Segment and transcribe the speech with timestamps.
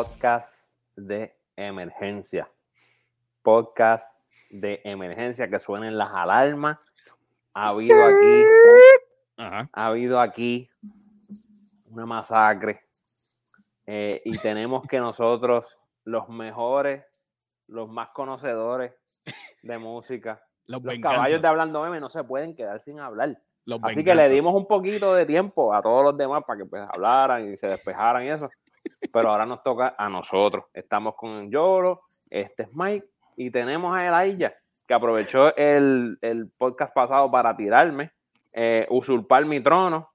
[0.00, 2.50] podcast de emergencia.
[3.42, 4.06] Podcast
[4.48, 6.78] de emergencia que suenen las alarmas.
[7.52, 8.44] Ha habido aquí,
[9.36, 9.68] Ajá.
[9.70, 10.70] ha habido aquí
[11.90, 12.80] una masacre.
[13.84, 17.04] Eh, y tenemos que nosotros, los mejores,
[17.66, 18.94] los más conocedores
[19.62, 23.36] de música, Los, caballos de Hablando Meme no se pueden quedar sin hablar.
[23.66, 26.64] los Así que le dimos un poquito de tiempo a todos los demás para que
[26.64, 28.48] pues, hablaran y se despejaran y eso.
[29.12, 30.64] Pero ahora nos toca a nosotros.
[30.72, 34.52] Estamos con Yoro, este es Mike y tenemos a Elijah,
[34.86, 38.12] que aprovechó el, el podcast pasado para tirarme,
[38.54, 40.10] eh, usurpar mi trono.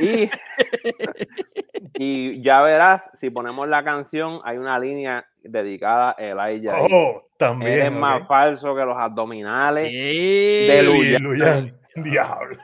[0.00, 0.30] Y,
[1.94, 6.62] y ya verás, si ponemos la canción, hay una línea dedicada a ahí.
[6.68, 7.94] Oh, también.
[7.94, 7.98] Ok.
[8.00, 9.90] más falso que los abdominales.
[9.90, 11.22] De Luyan.
[11.22, 11.78] Luyan.
[11.96, 12.58] Diablo.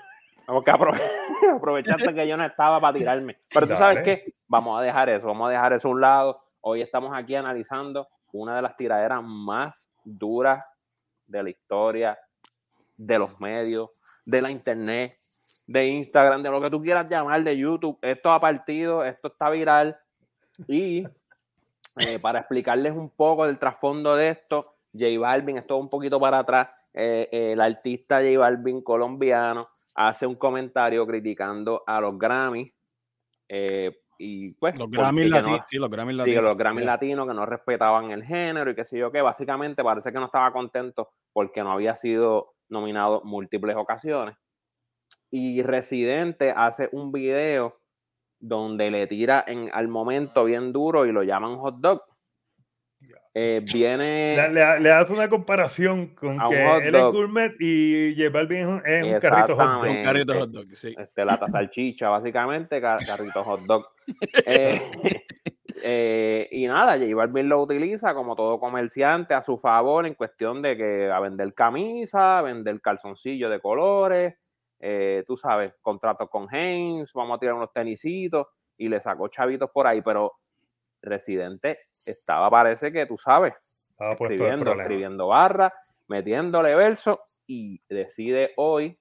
[0.46, 1.00] Porque aprove-
[1.56, 3.38] aprovechaste que yo no estaba para tirarme.
[3.52, 6.40] Pero tú sabes qué, vamos a dejar eso, vamos a dejar eso a un lado.
[6.60, 10.64] Hoy estamos aquí analizando una de las tiraderas más duras
[11.26, 12.18] de la historia,
[12.96, 13.90] de los medios,
[14.24, 15.18] de la internet,
[15.66, 17.98] de Instagram, de lo que tú quieras llamar, de YouTube.
[18.02, 19.98] Esto ha partido, esto está viral.
[20.68, 21.04] Y
[21.96, 26.38] eh, para explicarles un poco del trasfondo de esto, J Balvin, esto un poquito para
[26.38, 32.72] atrás, eh, eh, el artista J Balvin colombiano hace un comentario criticando a los Grammy
[33.48, 35.60] eh, y pues Los Grammy que no- latinos.
[35.68, 36.44] sí, los Grammy sí, latinos.
[36.44, 36.86] los Grammy Sí.
[36.86, 40.26] latinos que no respetaban el género y qué sé yo qué, básicamente parece que no
[40.26, 44.36] estaba contento porque no había sido nominado múltiples ocasiones.
[45.30, 47.80] Y Residente hace un video
[48.38, 52.02] donde le tira en, al momento bien duro y lo llaman hot dog.
[53.36, 58.30] Eh, viene Le, le- le hace una comparación con que él es gourmet y J
[58.30, 59.90] Balvin es un, carrito hot dog.
[59.90, 60.94] Un carrito hot dog, sí.
[60.96, 63.86] este, lata salchicha, básicamente, ca- carrito hot dog.
[64.46, 64.80] Eh,
[65.82, 70.62] eh, y nada, J Balvin lo utiliza como todo comerciante a su favor en cuestión
[70.62, 74.34] de que a vender camisa, a vender calzoncillos de colores,
[74.78, 78.46] eh, tú sabes, contratos con Haynes, vamos a tirar unos tenisitos
[78.76, 80.34] y le sacó chavitos por ahí, pero
[81.04, 83.54] Residente estaba, parece que tú sabes,
[83.98, 85.72] escribiendo, escribiendo barras,
[86.08, 87.12] metiéndole verso
[87.46, 88.98] y decide hoy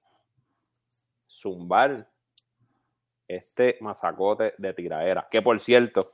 [1.28, 2.08] zumbar
[3.28, 5.28] este masacote de tiraera.
[5.30, 6.06] Que por cierto,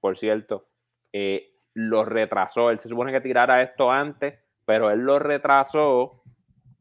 [0.00, 0.66] por cierto,
[1.12, 2.70] eh, lo retrasó.
[2.70, 6.22] Él se supone que tirara esto antes, pero él lo retrasó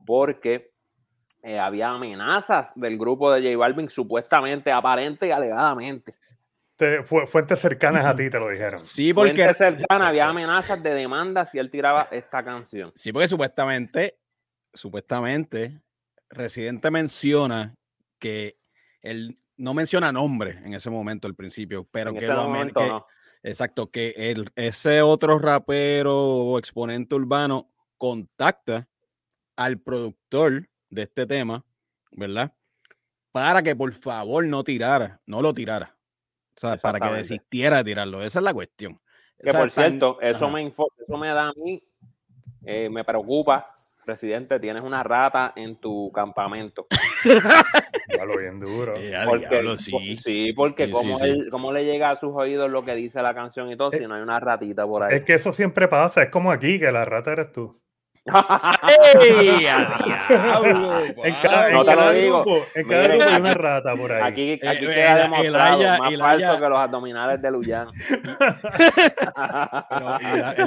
[0.06, 0.74] porque
[1.42, 6.16] eh, había amenazas del grupo de J Balvin, supuestamente, aparente y alegadamente.
[6.84, 8.78] Te- fu- fuentes cercanas a ti te lo dijeron.
[8.78, 12.92] Sí, porque, Fuente cercana, había amenazas de demanda si él tiraba esta canción.
[12.94, 14.18] sí, porque supuestamente,
[14.74, 15.80] supuestamente,
[16.30, 17.76] Residente menciona
[18.20, 18.58] que
[19.02, 22.48] él no menciona nombre en ese momento al principio, pero en que ese lo amen-
[22.54, 23.06] momento que- no.
[23.46, 28.88] Exacto, que el, ese otro rapero o exponente urbano contacta
[29.58, 31.64] al productor de este tema,
[32.12, 32.54] ¿verdad?
[33.32, 35.96] Para que por favor no tirara, no lo tirara.
[36.56, 38.24] O sea, para que desistiera de tirarlo.
[38.24, 39.00] Esa es la cuestión.
[39.42, 40.54] Que O sea, por tan- cierto, eso ajá.
[40.54, 41.84] me, eso me da a mí,
[42.66, 43.70] eh, me preocupa.
[44.06, 46.88] Presidente, tienes una rata en tu campamento.
[48.10, 48.96] Ya lo bien duro.
[48.98, 50.18] Eh, a Porque, diablo, sí.
[50.18, 51.26] sí, porque Sí, sí.
[51.26, 54.00] él- cómo le llega a sus oídos lo que dice la canción y todo, Eh,
[54.00, 55.16] si no hay una ratita por ahí.
[55.16, 57.82] Es que eso siempre pasa, es como aquí, que la rata eres tú.
[58.26, 62.44] ¡Ey, a diablo, En cada, en No te lo digo.
[62.44, 64.22] grupo, en cada Miren, grupo hay una rata por ahí.
[64.24, 67.88] Aquí, aquí Eh, queda el- demostrado, más Elaya- falso que los abdominales de Luyan.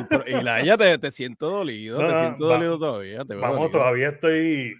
[0.08, 3.24] Pero, y la, el ella te, te siento dolido, No, te siento va- dolido todavía.
[3.24, 3.70] Te Vamos, dolido.
[3.78, 4.74] todavía estoy,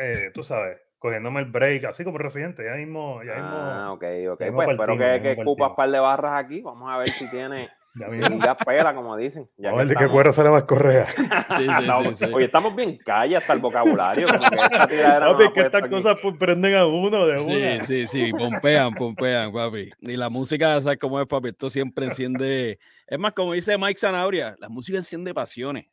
[0.00, 2.64] eh, tú sabes, cogiéndome el break, así como residente.
[2.64, 4.42] Ya mismo, ya mismo, Ah, ok, ok.
[4.54, 6.60] Pues espero que, que escupas un par de barras aquí.
[6.62, 8.08] Vamos a ver si tiene ya
[8.46, 9.48] ya pela, como dicen.
[9.56, 11.06] Ya a ver de qué cuero sale más correa.
[11.58, 12.24] Sí, sí, No, sí, sí.
[12.32, 14.26] Oye, estamos bien calle hasta el vocabulario.
[14.26, 15.90] Como que esta estas aquí.
[15.90, 17.84] cosas prenden a uno de Sí, una.
[17.84, 19.90] sí, sí, pompean, pompean, papi.
[20.00, 21.48] Y la música, ¿sabes cómo es, papi?
[21.48, 22.78] Esto siempre enciende.
[23.06, 25.86] Es más, como dice Mike Zanabria, la música enciende pasiones.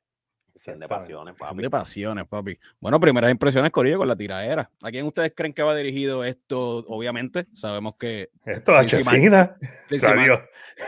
[0.60, 1.44] Enciende pasiones, papi.
[1.52, 2.60] Enciende pasiones, papi.
[2.82, 4.70] Bueno, primeras impresiones, Corillo, con la tiradera.
[4.82, 6.84] ¿A quién ustedes creen que va dirigido esto?
[6.90, 8.30] Obviamente, sabemos que.
[8.46, 9.56] Esto a Principal- Chesina.
[9.88, 10.40] principal- Adiós.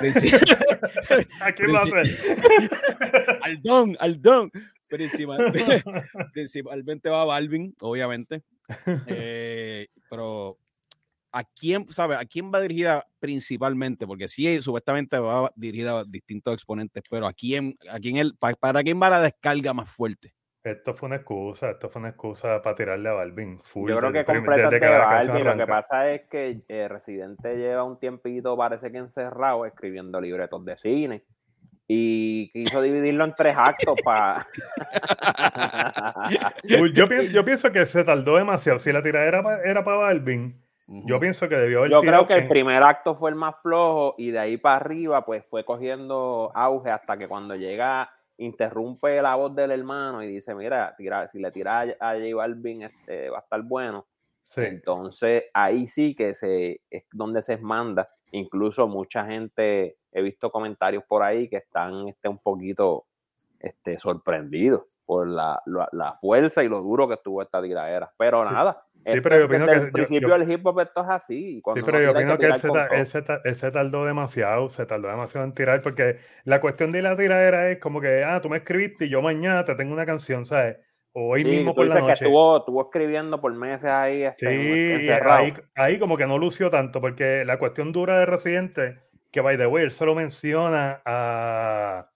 [1.39, 2.69] ¿A quién va a ser?
[3.43, 4.51] al don, al don.
[4.89, 5.53] Principal-
[6.33, 8.43] principalmente va Balvin, obviamente.
[9.07, 10.57] Eh, pero
[11.31, 14.05] ¿a quién, sabe, a quién va dirigida principalmente?
[14.05, 18.83] Porque sí, supuestamente va dirigida a distintos exponentes, pero ¿a quién, a quién pa- para
[18.83, 20.33] quién va la descarga más fuerte?
[20.63, 23.59] Esto fue una excusa, esto fue una excusa para tirarle a Balvin.
[23.59, 25.43] Full, Yo creo que el desde de Balvin.
[25.43, 30.63] Lo que pasa es que eh, Residente lleva un tiempito, parece que encerrado, escribiendo libretos
[30.63, 31.25] de cine.
[31.87, 34.47] Y quiso dividirlo en tres actos para.
[36.93, 38.79] Yo pienso, yo pienso que se tardó demasiado.
[38.79, 42.47] Si la tiradera era para Balvin, yo pienso que debió haber Yo creo que el
[42.47, 46.89] primer acto fue el más flojo y de ahí para arriba, pues fue cogiendo auge
[46.89, 51.51] hasta que cuando llega, interrumpe la voz del hermano y dice: Mira, tira, si le
[51.51, 54.07] tira a a J Balvin, este, va a estar bueno.
[54.43, 54.63] Sí.
[54.63, 58.09] Entonces ahí sí que se, es donde se manda.
[58.31, 63.05] Incluso mucha gente, he visto comentarios por ahí que están este, un poquito
[63.59, 68.13] este, sorprendidos por la, la- la fuerza y lo duro que estuvo esta tiradera.
[68.17, 68.53] Pero Sí.
[68.53, 71.01] nada, Sí, pero yo es opino que- el yo- principio yo- del hip hop esto
[71.01, 71.61] es así.
[71.73, 75.53] Sí, pero yo opino que él se, él él tardó demasiado, se tardó demasiado en
[75.53, 79.09] tirar, porque la cuestión de la tiradera es como que, ah, tú me escribiste y
[79.09, 80.77] yo mañana te tengo una canción, ¿sabes?
[81.11, 82.23] O hoy Sí, mismo por la dices que noche.
[82.23, 84.47] estuvo, estuvo escribiendo por meses ahí este,
[85.01, 88.99] Sí, ahí, ahí como que no lució tanto, porque la cuestión dura de Residente,
[89.29, 92.07] que by the way, él se lo menciona a,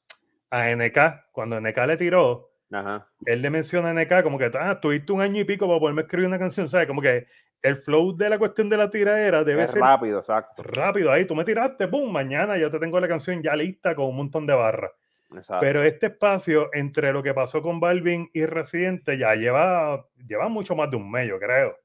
[0.49, 3.07] a NK, cuando NK le tiró, Ajá.
[3.25, 6.01] él le menciona a NK como que, ah, tuviste un año y pico para poderme
[6.03, 6.87] escribir una canción, ¿sabes?
[6.87, 7.25] Como que
[7.61, 10.61] el flow de la cuestión de la tiradera debe Es ser rápido, exacto.
[10.63, 12.11] rápido ahí, tú me tiraste, ¡pum!
[12.11, 14.91] Mañana yo te tengo la canción ya lista con un montón de barras.
[15.31, 15.61] exacto.
[15.61, 20.75] Pero este espacio entre lo que pasó con Balvin y Residente ya lleva, lleva mucho
[20.75, 21.75] más de un mes, yo creo.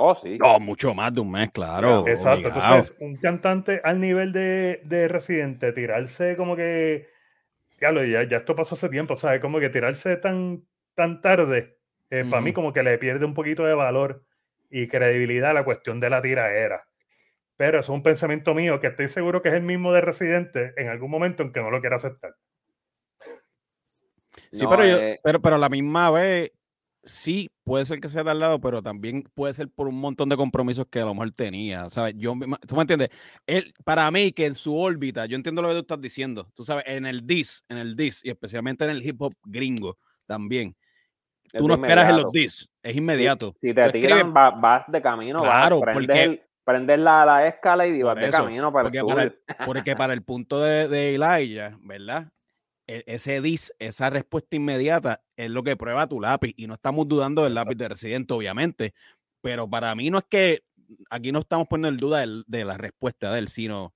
[0.00, 0.38] Oh, sí.
[0.38, 2.06] No, mucho más de un mes, claro.
[2.06, 2.48] Exacto.
[2.48, 2.76] obligado.
[2.76, 7.08] Entonces, un cantante al nivel de, de Residente, tirarse como que.
[7.78, 9.40] Diablo, ya, ya esto pasó hace tiempo, ¿sabes?
[9.40, 10.64] Como que tirarse tan,
[10.94, 11.78] tan tarde,
[12.08, 14.24] para mí como que le pierde un poquito de valor
[14.70, 16.88] y credibilidad a la cuestión de la tiraera.
[17.56, 20.74] Pero eso es un pensamiento mío que estoy seguro que es el mismo de Residente
[20.76, 22.34] en algún momento en que no lo quiera aceptar.
[24.50, 26.52] Sí, No, pero, yo, eh, pero, pero a la misma vez,
[27.02, 30.86] sí, puede ser que sea tardado, pero también puede ser por un montón de compromisos
[30.90, 31.88] que a lo mejor tenía.
[31.90, 32.14] ¿sabes?
[32.16, 32.34] Yo,
[32.66, 33.10] ¿Tú me entiendes?
[33.46, 36.64] Él, para mí, que en su órbita, yo entiendo lo que tú estás diciendo, tú
[36.64, 40.74] sabes, en el dis, en el dis, y especialmente en el hip hop gringo también.
[41.52, 43.54] es Tú no esperas en los dis, es inmediato.
[43.60, 46.98] Si Tú te escribes- tiran, va- vas de camino, vas, Claro, prendes, porque- el- prendes
[46.98, 50.22] la, la escala y vas de camino para el porque para el, porque para el
[50.22, 52.28] punto de, de Elijah, ¿verdad?
[52.88, 56.54] E- Ese dis, esa respuesta inmediata es lo que prueba tu lápiz.
[56.56, 58.94] Y no estamos dudando del lápiz de residente, obviamente.
[59.42, 60.64] Pero para mí no es que
[61.10, 63.94] aquí no estamos poniendo en duda de la respuesta de él, sino,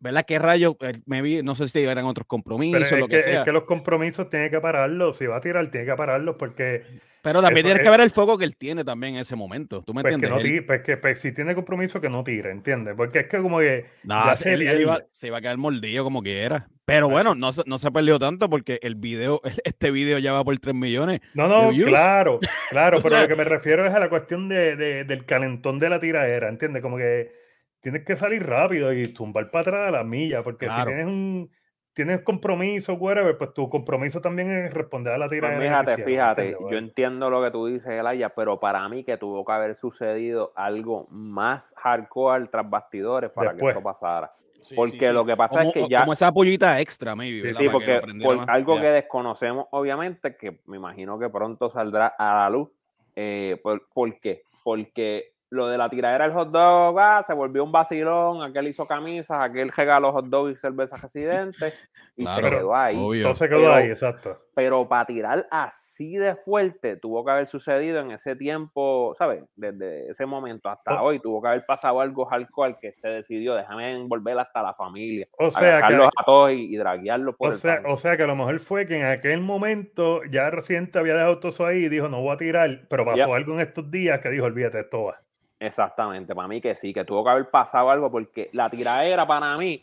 [0.00, 0.24] ¿verdad?
[0.26, 0.76] ¿Qué rayo?
[0.80, 3.44] Eh, me vi, no sé si eran otros compromisos, es lo que, que, es sea.
[3.44, 5.16] que los compromisos tiene que pararlos.
[5.18, 6.82] Si va a tirar, tiene que pararlos porque
[7.22, 9.82] pero también tienes es- que ver el foco que él tiene también en ese momento.
[9.82, 10.30] ¿Tú me pues que entiendes?
[10.30, 12.94] no Él- tire, pues que pues si tiene compromiso que no tire, ¿entiendes?
[12.96, 15.58] Porque es que como que No, ya se, él- él iba, se iba a quedar
[15.58, 16.66] mordido como quiera.
[16.86, 20.42] Pero bueno, no, se- no se perdió tanto porque el video, este video ya va
[20.44, 21.20] por 3 millones.
[21.34, 24.48] No, no, claro, claro, O pero sea- lo que me refiero es a la cuestión
[24.48, 26.80] de, de- del calentón de la tiradera, ¿entiendes?
[26.80, 27.38] Como que
[27.80, 30.82] tienes que salir rápido y tumbar para atrás a la milla, porque Claro.
[30.82, 31.50] si tienes un
[31.92, 35.58] tienes compromiso, whatever, pues tu compromiso también es responder a la Pues tiradera.
[35.60, 36.70] que fíjate, te hicieron, fíjate, ¿entiendes?
[36.70, 40.52] yo entiendo lo que tú dices, Elaya, pero para mí que tuvo que haber sucedido
[40.54, 43.74] algo más hardcore tras bastidores para Después.
[43.74, 44.32] que esto pasara.
[44.76, 47.52] Porque lo que pasa como, es que ya- Como esa pollita extra, maybe.
[47.54, 48.48] Sí, porque por más.
[48.48, 48.82] algo Ya.
[48.82, 52.68] que desconocemos, obviamente, que me imagino que pronto saldrá a la luz.
[53.16, 54.42] Eh, por, ¿Por qué?
[54.62, 58.86] Porque lo de la tiradera del hot dog ah, se volvió un vacilón, aquel hizo
[58.86, 61.72] camisas, aquel regaló hot dog y cerveza residente
[62.16, 62.96] y Claro, se quedó ahí.
[62.98, 63.22] obvio.
[63.24, 64.38] Todo se quedó Pero- ahí, exacto.
[64.54, 69.42] Pero para tirar así de fuerte tuvo que haber sucedido en ese tiempo, ¿sabes?
[69.56, 73.54] Desde ese momento hasta O- hoy tuvo que haber pasado algo hardcore que este decidió,
[73.54, 77.52] déjame envolver hasta la familia, O sea, que, a todos y, y draguearlos por o,
[77.52, 77.94] el sea, camino.
[77.94, 81.38] o sea que a lo mejor fue que en aquel momento ya reciente había dejado
[81.40, 83.30] todo eso ahí y dijo, no voy a tirar, pero pasó Yep.
[83.32, 85.20] algo en estos días que dijo, olvídate, esto va.
[85.60, 89.54] Exactamente, para mí que sí, que tuvo que haber pasado algo porque la tiradera para
[89.56, 89.78] mí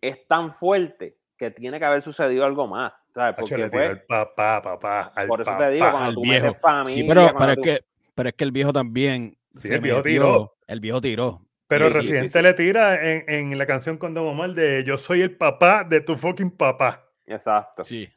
[0.00, 2.92] es tan fuerte que tiene que haber sucedido algo más.
[3.12, 3.34] ¿sabes?
[3.40, 5.64] Porque le tiró fue- al papá, papá, al por eso papá.
[5.66, 6.46] te digo, cuando al tú viejo.
[6.46, 7.80] metes familia, Sí, pero, pero, es tú- que,
[8.14, 10.12] pero es que el viejo también Sí, se el viejo metió.
[10.22, 10.56] tiró.
[10.68, 11.40] El viejo tiró.
[11.66, 12.42] Pero Sí, sí, Residente sí, sí.
[12.42, 16.00] le tira en, en la canción con Don Omar de Yo soy el papá de
[16.00, 17.04] tu fucking papá.
[17.26, 18.08] Exacto, Sí,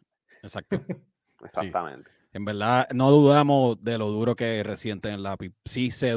[0.43, 0.79] exacto.
[1.43, 2.11] exactamente.
[2.33, 5.53] En verdad, no dudamos de lo duro que es reciente en el lápiz.
[5.65, 6.15] Sí, se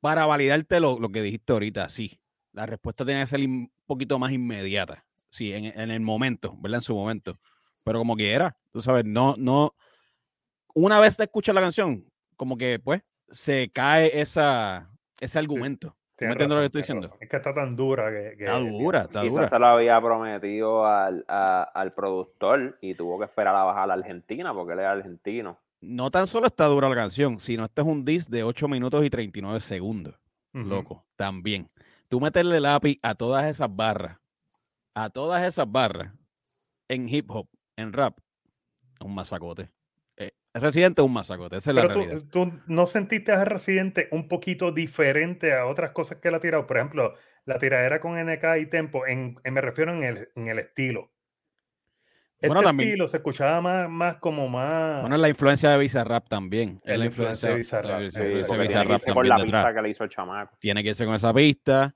[0.00, 2.18] para validarte lo, lo que dijiste ahorita, sí.
[2.52, 5.04] La respuesta tiene que ser un poquito más inmediata.
[5.30, 6.78] Sí, en, en el momento, ¿verdad?
[6.78, 7.40] En su momento.
[7.82, 9.74] Pero como quiera, tú sabes, no, no.
[10.74, 12.04] Una vez te escuchas la canción,
[12.36, 15.96] como que pues se cae esa, ese argumento.
[16.24, 17.16] Tienes me entiendes lo que estoy diciendo?
[17.20, 18.28] Es que está tan dura que.
[18.30, 19.48] está dura, está dura.
[19.48, 23.94] se lo había prometido al, al, productor y tuvo que esperar a bajar a la
[23.94, 25.58] Argentina porque él es argentino.
[25.80, 29.04] No tan solo está dura la canción, sino este es un disc de 8 minutos
[29.04, 30.14] y 39 segundos.
[30.52, 31.68] Loco, también.
[32.08, 34.18] Tú meterle lápiz a todas esas barras,
[34.94, 36.12] a todas esas barras
[36.88, 38.18] en hip hop, en rap,
[39.00, 39.68] un masacote.
[40.60, 42.22] Residente es un masacote, esa es la realidad.
[42.30, 46.66] Tú, no sentiste a Residente un poquito diferente a otras cosas que él ha tirado?
[46.66, 50.60] Por ejemplo, la tiradera con NK y Tempo, en, me refiero en el, en el
[50.60, 51.10] estilo.
[52.36, 55.00] Este bueno, también, estilo se escuchaba más, más como más.
[55.00, 56.78] Bueno, la influencia de Bizarrap también.
[56.84, 59.02] Es la influencia de Bizarrap.
[59.02, 60.56] que le hizo el chamaco.
[60.60, 61.94] Tiene que irse con esa pista.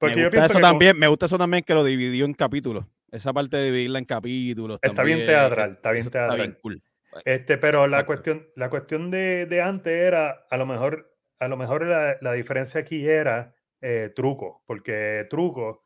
[0.00, 2.84] me gusta eso también, me gusta eso también que lo dividió en capítulos.
[3.10, 4.78] Esa parte de dividirla en capítulos.
[4.82, 6.30] Está bien teatral, está bien teatral.
[6.30, 6.82] Está bien cool.
[7.24, 11.56] Este, pero la cuestión, la cuestión de, de, antes era, a lo mejor, a lo
[11.56, 15.84] mejor la, la diferencia aquí era eh, truco, porque truco,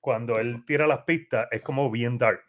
[0.00, 2.44] cuando él tira las pistas, es como bien dark.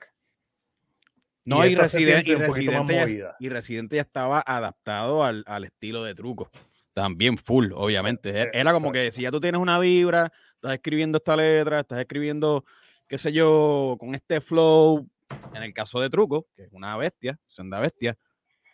[1.46, 6.14] No, y, Resident, y, Residente ya, y, Residente ya, estaba adaptado al, al, estilo de
[6.14, 6.52] truco.
[6.94, 8.30] También full, obviamente.
[8.44, 12.00] E, era como que si ya tú tienes una vibra, estás escribiendo esta letra, estás
[12.00, 12.64] escribiendo,
[13.08, 15.10] qué sé yo, con este flow,
[15.54, 18.18] en el caso de Truco, que es una bestia, senda bestia,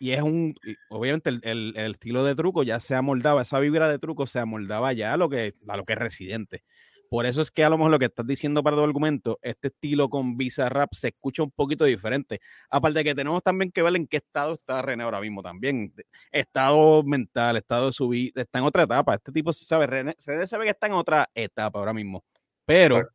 [0.00, 0.54] y es un,
[0.90, 4.38] obviamente el, el, el, estilo de Truco ya se amoldaba, esa vibra de Truco se
[4.38, 6.62] amoldaba ya a lo que, a lo que es Residente.
[7.10, 9.68] Por eso es que a lo mejor lo que estás diciendo para tu argumento, este
[9.68, 12.40] estilo con Visa Rap se escucha un poquito diferente.
[12.70, 15.94] Aparte de que tenemos también que ver en qué estado está René ahora mismo también.
[16.30, 19.14] Estado mental, estado de su vida, está en otra etapa.
[19.14, 22.24] Este tipo, sabe, René, René sabe que está en otra etapa ahora mismo.
[22.66, 23.08] Pero,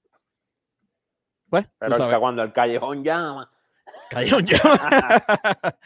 [1.53, 3.48] pues, Pero cuando el callejón llama.
[4.10, 4.79] Callejón llama.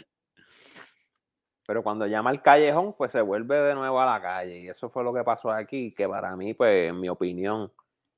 [1.68, 4.60] Pero cuando llama al callejón, pues se vuelve de nuevo a la calle.
[4.60, 7.70] Y eso fue lo que pasó aquí, que para mí, pues, en mi opinión,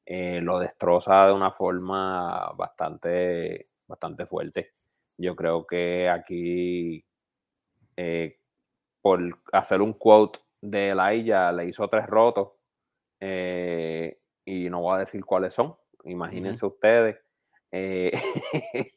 [0.06, 4.74] eh, lo destroza de una forma bastante, bastante fuerte.
[5.18, 7.04] Yo creo que aquí,
[7.98, 8.38] eh,
[9.02, 12.50] por hacer un quote de Elijah, le hizo tres rotos.
[13.20, 15.76] Eh, y no voy a decir cuáles son.
[16.04, 17.18] Imagínense ustedes.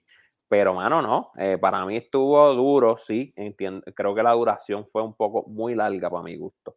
[0.48, 1.32] pero, mano, no.
[1.60, 3.32] para mí estuvo duro, sí.
[3.36, 6.76] Entiendo, creo que la duración fue un poco muy larga para mi gusto.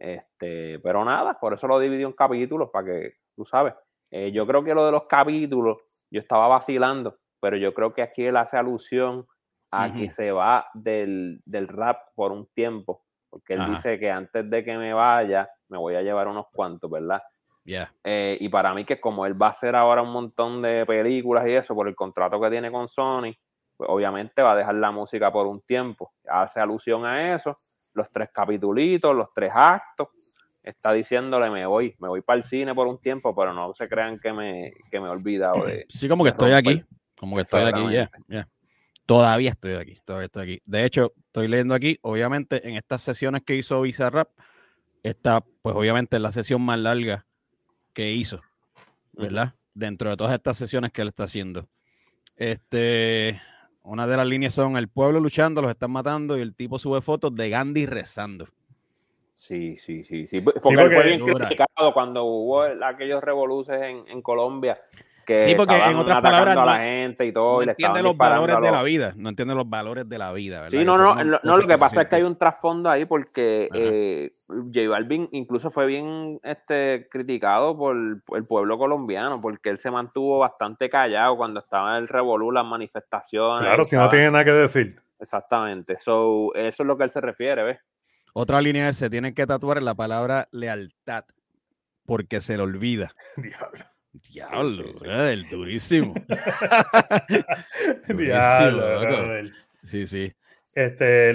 [0.00, 3.74] Este, pero nada, por eso lo dividió en capítulos, para que tú sabes.
[4.10, 5.76] Eh, yo creo que lo de los capítulos,
[6.10, 9.26] yo estaba vacilando, pero yo creo que aquí él hace alusión
[9.70, 14.64] a que se va del, rap por un tiempo, porque él dice que antes de
[14.64, 17.22] que me vaya, me voy a llevar unos cuantos, ¿verdad?
[18.04, 21.46] Eh, y para mí que como él va a hacer ahora un montón de películas
[21.46, 23.32] y eso por el contrato que tiene con Sony,
[23.76, 26.12] pues obviamente va a dejar la música por un tiempo.
[26.28, 27.56] Hace alusión a eso,
[27.94, 30.08] los tres capitulitos, los tres actos,
[30.62, 33.88] está diciéndole me voy, me voy para el cine por un tiempo, pero no se
[33.88, 35.86] crean que me, que me he olvidado de...
[35.88, 36.84] Sí, como que estoy aquí,
[37.18, 38.48] como que estoy aquí, ya,
[39.06, 40.62] Todavía estoy aquí, todavía estoy aquí.
[40.66, 44.28] De hecho, estoy leyendo aquí, obviamente, en estas sesiones que hizo Bizarrap,
[45.02, 47.26] está, pues obviamente, la sesión más larga
[47.92, 48.40] que hizo,
[49.12, 49.52] ¿verdad?
[49.74, 51.68] Dentro de todas estas sesiones que él está haciendo.
[52.36, 53.40] Este,
[53.82, 57.00] una de las líneas son el pueblo luchando, los están matando y el tipo sube
[57.00, 58.46] fotos de Gandhi rezando.
[59.34, 60.40] Sí, sí, sí, sí.
[60.40, 64.78] Porque, fue bien criticado cuando hubo aquellos revoluces en, en Colombia.
[65.26, 68.60] Que sí, porque en otras palabras a la gente y todo, no entiende los valores
[68.60, 70.78] de la vida, no entiende los valores de la vida, ¿verdad?
[70.78, 74.32] Sí, no, no, no, lo que pasa es que hay un trasfondo ahí porque eh,
[74.48, 80.38] J Balvin incluso fue bien este, criticado por, el pueblo colombiano porque él se mantuvo
[80.38, 83.62] bastante callado cuando estaba en el revolú, las manifestaciones.
[83.62, 85.00] Claro, si no tiene nada que decir.
[85.18, 87.78] Exactamente, so, eso es lo que él se refiere, ¿ves?
[88.32, 91.24] Otra línea es, se tiene que tatuar la palabra lealtad,
[92.06, 93.12] porque se le olvida.
[93.36, 93.89] Diablo.
[94.12, 96.14] Diablo, el durísimo.
[98.08, 99.50] Diablo,
[99.82, 100.32] Sí, sí.
[100.74, 101.32] Este,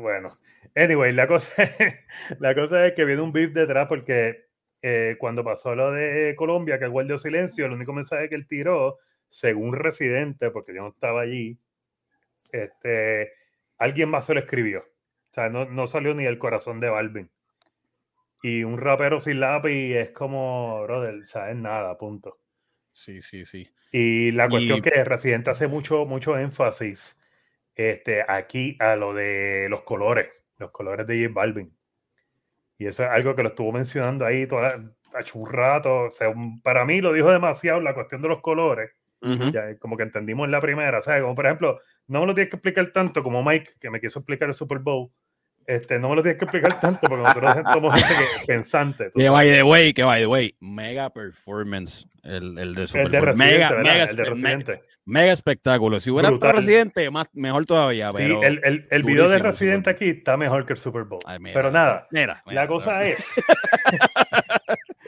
[0.00, 0.34] bueno.
[0.74, 1.50] Anyway, la cosa,
[2.38, 4.46] la cosa es que viene un beef detrás porque
[4.82, 8.46] eh, cuando pasó lo de Colombia, que el guardia silencio, el único mensaje que él
[8.46, 11.58] tiró, según residente, porque yo no estaba allí,
[12.52, 13.32] este,
[13.78, 14.80] alguien más se lo escribió.
[14.80, 17.30] O sea, no, salió ni el corazón de Balvin.
[18.42, 22.38] Y un rapero sin lápiz es como, brother, o sea, es nada, punto.
[22.92, 23.68] Sí, sí, sí.
[23.92, 27.16] Y la cuestión que Residente hace mucho, mucho énfasis
[27.74, 30.28] este, aquí a lo de los colores,
[30.58, 31.76] los colores de J Balvin.
[32.78, 36.04] Y eso es algo que lo estuvo mencionando ahí toda, hecho un rato.
[36.04, 38.90] O sea, para mí lo dijo demasiado la cuestión de los colores.
[39.52, 40.98] ya, como que entendimos en la primera.
[40.98, 43.90] O sea, como por ejemplo, no me lo tienes que explicar tanto como Mike, que
[43.90, 45.10] me quiso explicar el Super Bowl
[45.66, 49.10] Este, no me lo tienes que explicar tanto porque nosotros somos gente que, pensante.
[49.14, 52.06] Que by the way, que by the way, mega performance.
[52.22, 53.26] El, el de Super El de Bowl.
[53.28, 54.82] Residente, mega, mega, el de Residente.
[55.04, 55.98] mega espectáculo.
[55.98, 56.52] Si hubiera estado.
[56.52, 58.10] Residente, más, mejor todavía.
[58.10, 61.20] Sí, pero, el, el, el video de Residente aquí está mejor que el Super Bowl.
[61.26, 63.26] Ay, mira, Pero nada, mira, mira, la cosa es,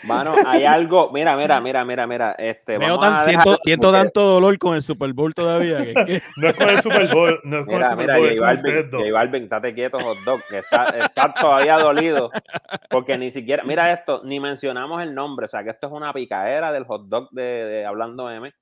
[0.04, 1.10] Mano, hay algo.
[1.12, 2.32] Mira, mira, mira, mira, mira.
[2.38, 3.18] Este, Veo tan, a
[3.64, 5.78] siento, tanto dolor con el Super Bowl todavía.
[5.84, 8.18] Que, que- no es con el Super Bowl, no es con el Mira, Super mira,
[8.18, 8.90] Bowl, Balvin.
[8.90, 12.30] J Balvin, estate quieto, hot dog, que está, está todavía dolido,
[12.90, 16.12] porque ni siquiera, mira esto, ni mencionamos el nombre, o sea, que esto es una
[16.12, 18.52] picadera del hot dog de, de Hablando M,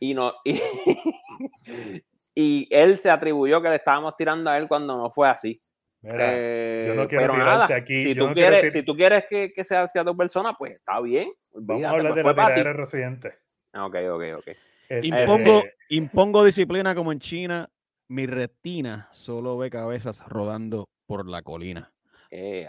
[0.00, 0.60] y, no, y,
[2.34, 5.60] y él se atribuyó que le estábamos tirando a él cuando no fue así.
[6.10, 8.82] Mira, Eh, yo no quiero tirarte nada, aquí, si yo tú, no quieres, tir- si
[8.82, 11.28] tú quieres que, que sea hacia tu persona, pues está bien.
[11.54, 13.32] vamos a hablar pues de la tiradera de Residente.
[13.72, 14.48] Ah, Ok, ok, ok.
[14.88, 17.68] Este, impongo, impongo disciplina como en China.
[18.08, 21.92] Mi retina solo ve cabezas rodando por la colina.
[22.30, 22.68] Eh.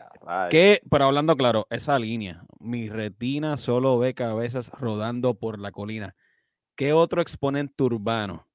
[0.50, 6.14] Que, pero hablando claro, esa línea, mi retina solo ve cabezas rodando por la colina.
[6.76, 8.48] ¿Qué otro exponente urbano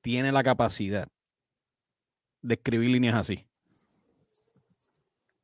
[0.00, 1.08] tiene la capacidad
[2.42, 3.46] de escribir líneas así?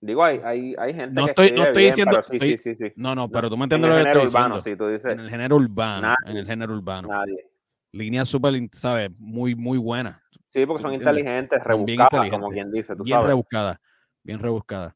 [0.01, 2.59] Digo, hay, hay, hay gente No que estoy- no estoy bien, diciendo- pero sí, estoy-
[2.59, 2.93] sí, sí, sí.
[2.97, 4.71] No, no, pero tú me En entiendes el lo que género estoy urbano, diciendo.
[4.71, 7.09] si tú dices, En el género urbano, en el género urbano.
[7.09, 7.51] nadie.
[7.93, 9.11] Líneas súper, ¿sabes?
[9.19, 10.21] Muy, muy buenas.
[10.51, 12.53] Sí, porque son inteligentes, rebuscadas, como inteligentes.
[12.53, 13.29] quien dice, tú Bien sabes.
[13.29, 13.79] rebuscadas.
[14.23, 14.95] Bien rebuscadas.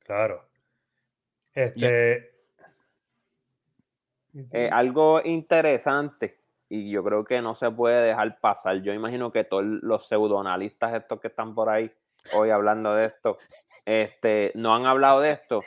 [0.00, 0.48] Claro.
[1.54, 2.30] Este,
[4.50, 6.38] Eh, algo interesante,
[6.72, 8.80] y yo creo que no se puede dejar pasar.
[8.80, 11.92] Yo imagino que todos los pseudoanalistas estos que están por ahí
[12.32, 13.36] hoy hablando de esto,
[13.84, 15.62] este, no han hablado de esto.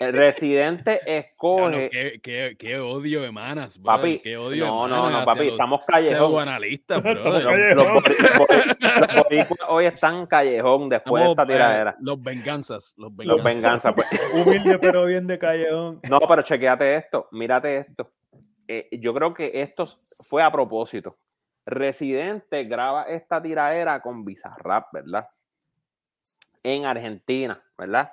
[0.00, 1.88] El residente escoge.
[1.88, 5.82] ¿qué, qué, qué odio emanas, Papi, Qué odio no, no, emanas no, papi, los estamos
[5.86, 6.48] callejón.
[6.66, 7.44] Estamos Los,
[9.14, 11.96] los hoy están callejón después de esta eh, tiradera.
[12.00, 12.94] los venganzas.
[12.96, 13.36] Los venganzas.
[13.36, 14.08] Los venganza, pues.
[14.34, 16.00] humilde pero bien de callejón.
[16.10, 18.10] No, pero chequéate esto, mírate esto.
[18.68, 19.86] Eh, yo creo que esto
[20.28, 21.16] fue a propósito.
[21.66, 25.24] Residente graba esta tiradera con Bizarrap, ¿verdad?
[26.62, 28.12] En Argentina, ¿verdad?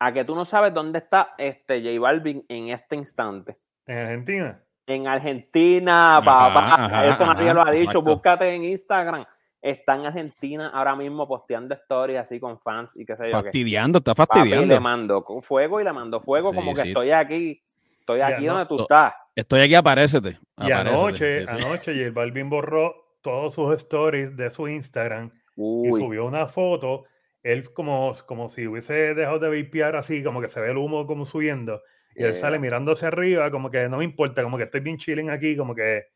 [0.00, 3.56] A que tú no sabes dónde está este J Balvin en este instante.
[3.86, 4.62] En Argentina.
[4.86, 6.74] En Argentina, Ajá, papá.
[6.84, 7.82] ajá, Eso nadie ajá, lo ha dicho.
[7.82, 8.02] exacto.
[8.02, 9.24] Búscate en Instagram.
[9.60, 13.38] Está en Argentina ahora mismo posteando stories así con fans y qué sé yo.
[13.38, 13.44] qué.
[13.48, 14.74] Fastidiando, está Papi fastidiando.
[14.74, 16.88] le mandó con fuego y le mandó fuego Sí, como que sí.
[16.88, 17.60] estoy aquí,
[18.08, 19.14] estoy aquí donde tú estás.
[19.34, 20.38] Estoy aquí, aparécete.
[20.58, 21.56] Y anoche, sí, sí.
[21.56, 27.04] anoche, J Balvin borró todos sus stories de su Instagram y Uy, subió una foto.
[27.42, 31.06] Él como, como si hubiese dejado de vapear así, como que se ve el humo
[31.06, 31.82] como subiendo.
[32.14, 34.80] Y él eh, sale mirando hacia arriba, como que no me importa, como que estoy
[34.80, 36.06] bien chilling aquí, como que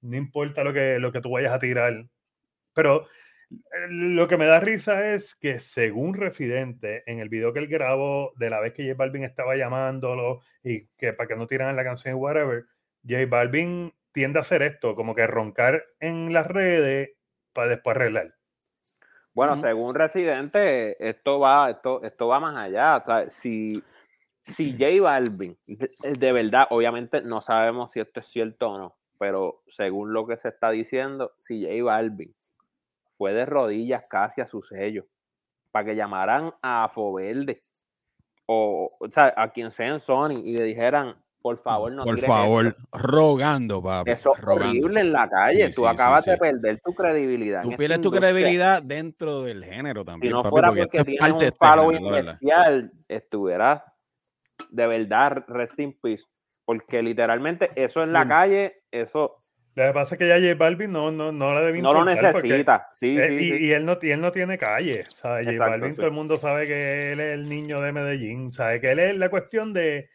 [0.00, 2.04] no importa lo que, lo que tú vayas a tirar.
[2.74, 3.06] Pero eh,
[3.88, 8.32] lo que me da risa es que según Residente, en el video que él grabó
[8.36, 11.84] de la vez que J Balvin estaba llamándolo y que para que no tiraran la
[11.84, 12.64] canción y whatever,
[13.08, 17.10] J Balvin tiende a hacer esto, como que roncar en las redes
[17.52, 18.34] para después arreglar.
[19.34, 22.98] Bueno, según Residente, esto va, esto, esto va más allá.
[22.98, 23.82] O sea, si,
[24.44, 25.88] si J Balvin, de,
[26.18, 30.36] de verdad, obviamente no sabemos si esto es cierto o no, pero según lo que
[30.36, 32.30] se está diciendo, si J Balvin
[33.22, 35.04] fue de rodillas casi a su sello
[35.70, 37.60] para que llamaran a Foverde
[38.46, 42.18] o, o sea, a quien sea en Sony y le dijeran, por favor, no Por
[42.18, 42.82] favor, esto".
[42.92, 44.10] rogando, papi.
[44.10, 45.68] Eso es horrible en la calle.
[45.68, 47.62] Sí, Tú sí, acabas sí, de perder tu credibilidad.
[47.62, 48.32] Tú esta pierdes tu industria.
[48.32, 52.10] credibilidad dentro del género Si también, no papi, fuera porque porque tienes parte un este
[52.10, 52.34] verdad.
[52.34, 53.84] especial, estuviera
[54.68, 56.24] de verdad rest in peace.
[56.64, 59.36] Porque literalmente eso en la calle, eso
[59.74, 62.04] Lo que pasa es que ya J Balvin no, no, no la debe no lo
[62.04, 62.90] necesita.
[62.92, 63.64] Sí, Eh, sí, y, sí.
[63.64, 65.46] y él no, y él no tiene calle, ¿sabes?
[65.46, 65.96] J Exacto, Balvin, sí.
[65.96, 68.80] todo el mundo sabe que él es el niño de Medellín, ¿sabe?
[68.82, 70.10] Que él es la cuestión de,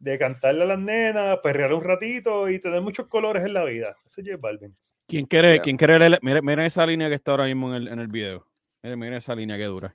[0.00, 3.94] de cantarle a las nenas, perrear un ratito y tener muchos colores en la vida.
[4.06, 4.74] Ese es J Balvin.
[5.06, 5.62] ¿Quién quiere, Ya.
[5.62, 6.18] quién quiere leer?
[6.22, 8.46] Miren, miren esa línea que está ahora mismo en el, en el video.
[8.82, 9.94] Miren, miren esa línea que dura.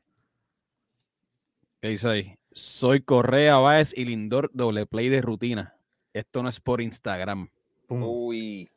[1.81, 2.35] ¿Qué dice ahí?
[2.51, 5.75] Soy Correa, Báez y Lindor doble play de rutina.
[6.13, 7.49] Esto no es por Instagram.
[7.87, 8.03] Pum.
[8.03, 8.69] Uy.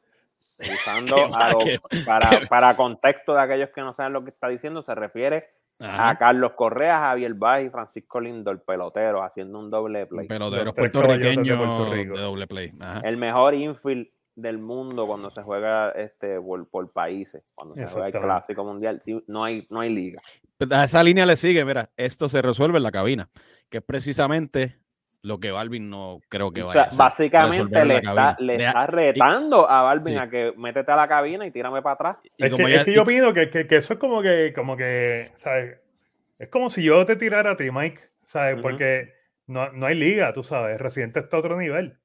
[0.61, 1.53] Usando a
[2.05, 5.44] para, para contexto de aquellos que no saben lo que está diciendo, se refiere
[5.81, 6.11] Ajá.
[6.11, 10.29] a Carlos Correa, Javier Báez y Francisco Lindor, pelotero, haciendo un doble play.
[10.29, 12.18] De puertorriqueños Puerto de, Rico.
[12.18, 12.73] doble play.
[12.79, 13.01] Ajá.
[13.05, 18.07] el mejor infield del mundo cuando se juega este por, por países, cuando se juega
[18.09, 20.20] el clásico mundial, sí, no hay, no hay liga.
[20.57, 23.29] Pero A esa línea le sigue, mira, esto se resuelve en la cabina,
[23.68, 24.79] que es precisamente
[25.22, 26.98] lo que Balvin no creo que O vaya sea, a hacer.
[27.30, 30.18] básicamente le está, le está retando a Balvin sí.
[30.18, 32.16] a que métete a la cabina y tírame para atrás.
[32.38, 34.22] y Es, como que, ya- es que yo opino que, que- que eso es como
[34.22, 35.78] que, como que, ¿sabes?
[36.38, 38.56] Es como si yo te tirara a ti, Mike, ¿sabes?
[38.62, 39.12] Porque
[39.46, 40.78] no, no hay liga, tú sabes.
[40.80, 41.98] Residente está a otro nivel.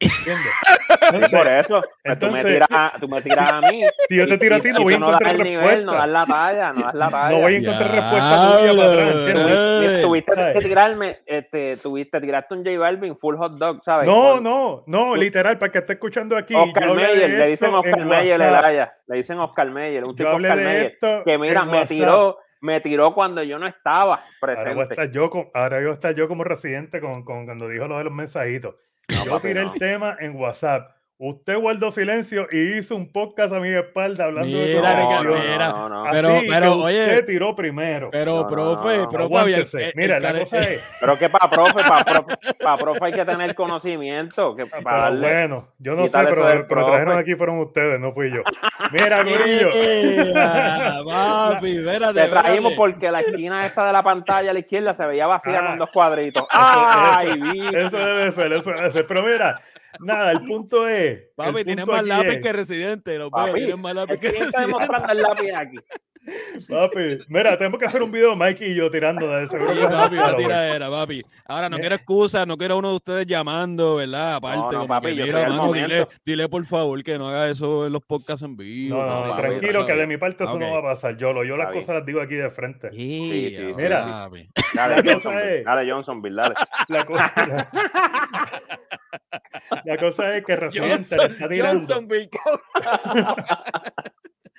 [0.00, 0.52] ¿Entiendes?
[0.62, 3.82] Sí, Entonces, por eso, pues tú, me entonces- tiras, tú me tiras a mí.
[4.08, 5.92] si yo te tiro a ti, no voy a tú no encontrar el nivel, no
[5.92, 6.06] das respuesta.
[6.06, 7.30] la talla, no das la talla.
[7.36, 10.00] No voy a encontrar respuesta tuya para atrás.
[10.02, 10.54] Tuviste ¿sabes?
[10.54, 14.06] que tirarme, este, tuviste, tiraste un J Balvin full hot dog, ¿sabes?
[14.06, 16.54] No, Con no, no, Tú- literal, para que esté escuchando aquí.
[16.54, 18.40] Oscar yo Meyer, le dicen Oscar Meyer.
[18.40, 22.80] Elaya, le dicen Oscar Meyer, un Yo tipo Oscar Meyer, que mira, me tiró, me
[22.80, 24.82] tiró cuando yo no estaba Ahora a presente.
[24.94, 27.98] estar yo, con, ahora voy a estar yo como residente con, con cuando dijo lo
[27.98, 28.74] de los mensajitos.
[29.24, 30.99] Yo tiré el tema en WhatsApp.
[31.22, 34.94] Usted guardó silencio y hizo un podcast a mi espalda hablando de Mira.
[34.96, 35.68] Ricardo, mira.
[35.68, 36.04] no, no, no.
[36.06, 38.08] Así Pero- que pero, usted oye, tiró primero.
[38.10, 39.28] Pero, No, no, profe, pero.
[39.28, 40.96] Fabián, eh, Mira, el la care- cosa es.
[40.98, 44.96] Pero que para profe, para profe, pa profe hay que tener conocimiento, que para Pero
[44.96, 47.20] darle, bueno, yo no sé, eso pero que me trajeron profe.
[47.20, 48.42] aquí fueron ustedes, no fui yo.
[48.90, 49.68] Mira, Corillo.
[49.74, 54.94] Mira, papi, espérate, te trajimos porque la esquina esta de la pantalla a la izquierda
[54.94, 55.66] se veía vacía Ah.
[55.66, 56.44] con dos cuadritos.
[56.44, 57.28] Eso- ¡Ay,
[57.74, 57.78] eso-!
[57.88, 59.04] Eso debe ser, eso debe ser.
[59.06, 59.60] Pero mira,
[59.98, 61.09] nada, el punto es.
[61.36, 64.42] Papi, tienes más lápiz es- que residente, lo Papi, ves, tienes más lápiz que ¿Quién
[64.42, 64.66] está residente.
[64.86, 65.76] demostrando el lápiz aquí?
[66.68, 69.78] Papi, mira, tenemos que hacer un video Mike y yo tirando de ese Sí, papi,
[69.80, 70.36] una followers.
[70.36, 71.22] tiradera, papi.
[71.46, 71.80] Ahora, no Mira.
[71.82, 74.34] quiero excusas, no quiero uno de ustedes llamando, ¿verdad?
[74.34, 77.92] Aparte, no, papi, que, mira, mano, dile, dile por favor que no haga eso en
[77.94, 78.98] los podcasts en vivo.
[78.98, 81.16] No, no, No, papi, tranquilo, que de mi parte eso no va a pasar.
[81.16, 82.90] Yo, lo, yo las cosas las digo aquí de frente.
[82.92, 84.04] Sí, Sí, sí, Mira.
[84.04, 84.48] papi.
[84.74, 86.54] Dale, La cosa Johnsonville, es- dale, Johnsonville, dale.
[86.88, 87.68] La, co- la-
[89.84, 91.78] la cosa es que Residente le está tirando.
[91.80, 92.28] Johnsonville,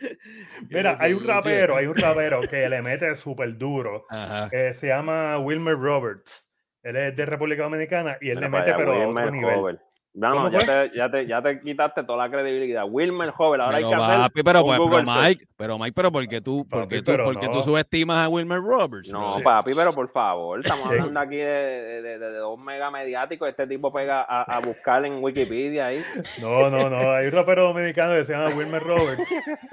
[0.70, 4.06] Mira, hay un rapero, hay un rapero que le mete súper duro.
[4.52, 6.50] Eh, se llama Wilmer Roberts.
[6.84, 9.80] Él es de República Dominicana y él le mete, pero a Wilmer otro nivel.
[10.14, 12.84] No, no, ¿Cómo ya te, ya, te, ya te quitaste toda la credibilidad.
[12.86, 15.04] Wilmer Hover, ahora Pero, hay que hacer papi, pero, pues, pero.
[15.04, 17.52] Mike, pero Mike, pero porque tú, Papi, porque tú, pero porque no.
[17.54, 19.10] tú subestimas a Wilmer Roberts.
[19.10, 19.42] No, Sí.
[19.42, 20.96] papi, pero por favor, estamos Sí.
[20.96, 23.48] hablando aquí de, de, de- de dos mega mediáticos.
[23.48, 26.00] Este tipo pega a, a buscar en Wikipedia ahí.
[26.42, 27.12] No, no, no.
[27.14, 29.24] Hay un rapero dominicano que se llama Wilmer Roberts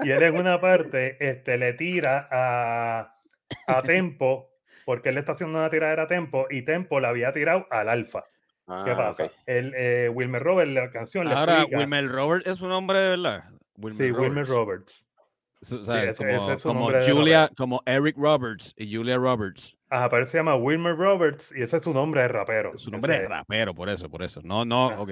[0.05, 3.13] y él en una parte este, le tira a,
[3.67, 4.51] a Tempo
[4.85, 7.89] porque él le está haciendo una tiradera a Tempo y Tempo le había tirado al
[7.89, 8.23] Alfa.
[8.85, 9.31] ¿Qué Ah, pasa?
[9.45, 13.43] El, eh, Wilmer Roberts, la canción Ahora, explica- Wilmer Roberts es un nombre de verdad.
[13.77, 15.07] Wilmer Sí, Wilmer Roberts.
[15.67, 19.75] Como, ese es su como nombre de Julia, como Eric Roberts y Julia Roberts.
[19.89, 22.77] Ajá, pero él se llama Wilmer Roberts y ese es su nombre de rapero.
[22.77, 24.39] Su nombre Ese es rapero, por eso, por eso.
[24.43, 25.01] No, no, Ah.
[25.01, 25.11] ok.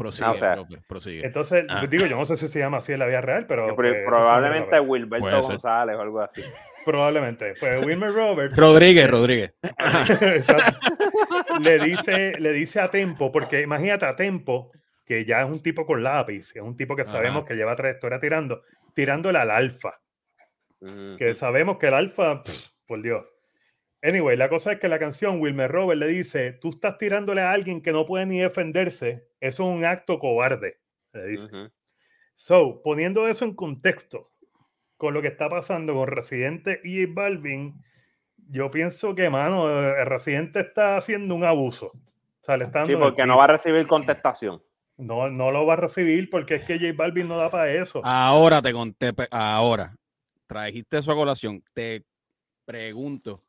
[0.00, 1.26] Prosigue, Ah, o sea, profe, prosigue.
[1.26, 1.84] Entonces, Ah.
[1.88, 3.68] digo, yo no sé si se llama así en la vida real, pero.
[3.68, 5.40] Es probablemente Wilberto.
[5.42, 6.42] González o algo así.
[6.86, 7.52] Probablemente.
[7.60, 8.56] Pues Wilmer Roberts.
[8.56, 9.54] Rodríguez, Rodríguez.
[11.60, 14.70] Le, dice, le dice a Tempo, porque imagínate a Tempo,
[15.04, 17.48] que ya es un tipo con lápiz, es un tipo que sabemos Ajá.
[17.48, 18.62] que lleva trayectoria tirando,
[18.94, 20.00] tirándole al alfa.
[20.82, 21.16] Ujú.
[21.18, 23.22] que sabemos que el alfa, pff, por Dios.
[24.02, 27.52] Anyway, la cosa es que la canción Wilmer Robert le dice, tú estás tirándole a
[27.52, 30.80] alguien que no puede ni defenderse, eso es un acto cobarde,
[31.12, 31.48] le dice.
[32.34, 34.30] So, poniendo eso en contexto
[34.96, 37.74] con lo que está pasando con Residente y J Balvin,
[38.48, 41.88] yo pienso que, mano, el Residente está haciendo un abuso.
[41.88, 44.62] O sea, le está Sí, dando porque no va a recibir contestación.
[44.96, 48.00] no, no lo va a recibir porque es que J Balvin no da para eso.
[48.04, 49.94] Ahora te conté, ahora
[50.46, 51.62] trajiste eso a colación.
[51.74, 52.04] Te
[52.64, 53.42] pregunto,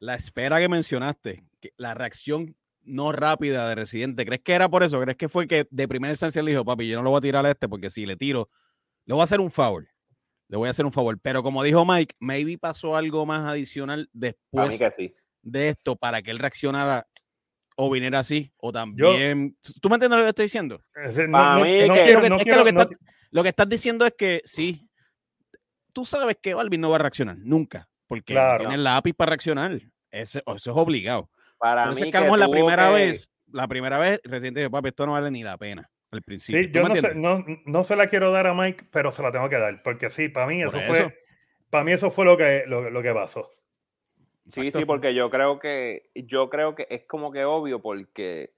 [0.00, 4.82] la espera que mencionaste, que la reacción no rápida de Residente, ¿crees que era por
[4.82, 5.00] eso?
[5.00, 7.20] ¿Crees que fue que de primera instancia le dijo, papi, yo no lo voy a
[7.22, 8.48] tirar a este porque si le tiro,
[9.06, 9.88] le voy a hacer un favor?
[10.48, 11.18] Le voy a hacer un favor.
[11.20, 15.14] Pero como dijo Mike, maybe pasó algo más adicional después mí que sí.
[15.42, 17.08] de esto para que él reaccionara
[17.76, 19.56] o viniera así, o también.
[19.82, 20.80] ¿Tú me entiendes lo que estoy diciendo?
[20.94, 22.82] Ese- Pa' mí no que- quiero- Lo que- no es que quiero- lo que no
[22.82, 22.96] está-
[23.32, 24.88] Lo que estás diciendo es que sí,
[25.92, 28.58] tú sabes que Balvin no va a reaccionar nunca, porque no Claro.
[28.60, 29.72] tiene el lápiz para reaccionar.
[30.10, 31.28] Ese- eso es obligado.
[31.58, 33.98] Para Por eso mí es que a lo mejor la primera que- vez, la primera
[33.98, 36.60] vez, reciente dijo, papi, esto no vale ni la pena al principio.
[36.60, 37.22] Sí, ¿Tú yo no, sé, entiendes?
[37.22, 40.10] no, no se la quiero dar a Mike, pero se la tengo que dar, porque
[40.10, 40.86] sí, para mí eso, eso.
[40.86, 41.18] fue,
[41.70, 43.50] para mí eso fue lo que, lo, lo que pasó.
[44.48, 44.78] Sí, Exacto.
[44.78, 48.52] sí, porque yo creo que yo creo que es como que obvio porque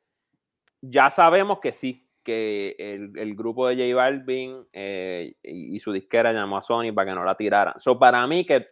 [0.82, 5.92] ya sabemos que sí, que el, el grupo de J Balvin eh, y, y su
[5.92, 7.80] disquera llamó a Sony para que no la tiraran.
[7.80, 8.66] So, para mí que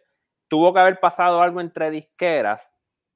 [0.47, 2.71] tuvo que haber pasado algo entre disqueras,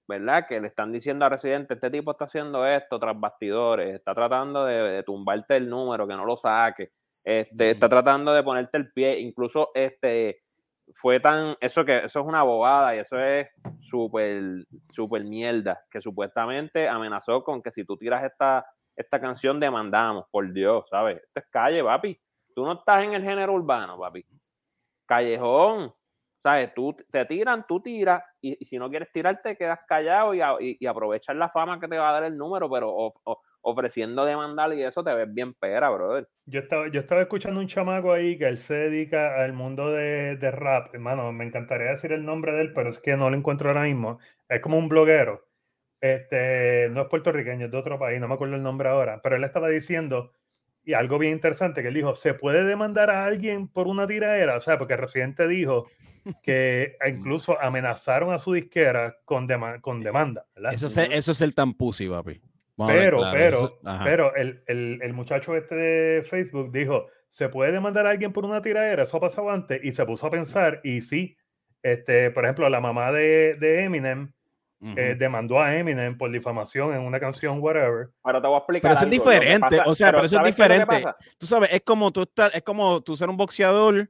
[0.08, 0.46] ¿verdad?
[0.48, 4.66] Que le están diciendo a Residente, este tipo está haciendo esto tras bastidores, está tratando
[4.66, 6.92] de, de tumbarte el número, que no lo saque,
[7.24, 10.42] este, está tratando de ponerte el pie, incluso este
[10.94, 13.48] fue tan, eso que eso es una bobada y eso es
[13.80, 14.42] súper,
[14.92, 18.66] súper mierda, que supuestamente amenazó con que si tú tiras esta,
[18.96, 21.18] esta canción demandamos, por Dios, ¿sabes?
[21.18, 22.20] Esto es calle, papi.
[22.54, 24.26] Tú no estás en el género urbano, papi.
[25.06, 25.94] Callejón.
[26.42, 26.74] ¿Sabes?
[26.74, 31.50] Tú te tiran, tú tiras, y, si no quieres tirarte, quedas callado y, aprovechar la
[31.50, 33.14] fama que te va a dar el número, pero
[33.62, 36.28] ofreciendo demandar y eso te ves bien pera, brother.
[36.46, 40.36] Yo estaba, yo estaba escuchando un chamaco ahí que él se dedica al mundo de,
[40.38, 40.94] de rap.
[40.94, 43.84] Hermano, me encantaría decir el nombre de él, pero es que no lo encuentro ahora
[43.84, 44.18] mismo.
[44.50, 45.46] Es como un bloguero.
[46.02, 49.36] Este, no es puertorriqueño, es de otro país, no me acuerdo el nombre ahora, pero
[49.36, 50.32] él estaba diciendo,
[50.84, 54.58] y algo bien interesante, que él dijo, ¿se puede demandar a alguien por una tiradera?
[54.58, 55.88] O sea, porque el residente dijo
[56.44, 59.48] que incluso amenazaron a su disquera con,
[59.82, 60.46] con demanda.
[60.72, 62.42] Eso, es, eso es el papi.
[62.78, 68.12] pero, pero, pero el, el, el, muchacho este de Facebook dijo, ¿se puede demandar a
[68.12, 69.04] alguien por una tiradera?
[69.04, 71.38] Eso ha pasado antes y se puso a pensar y sí,
[71.84, 74.32] este, por ejemplo, la mamá de, de Eminem
[74.84, 78.10] eh, demandó a Eminem por difamación en una canción, whatever.
[78.24, 78.82] Pero te voy a explicar.
[78.82, 81.06] Pero eso es diferente, o sea, pero, eso es diferente.
[81.38, 84.10] Tú sabes, es como tú estás, es como tú ser un boxeador.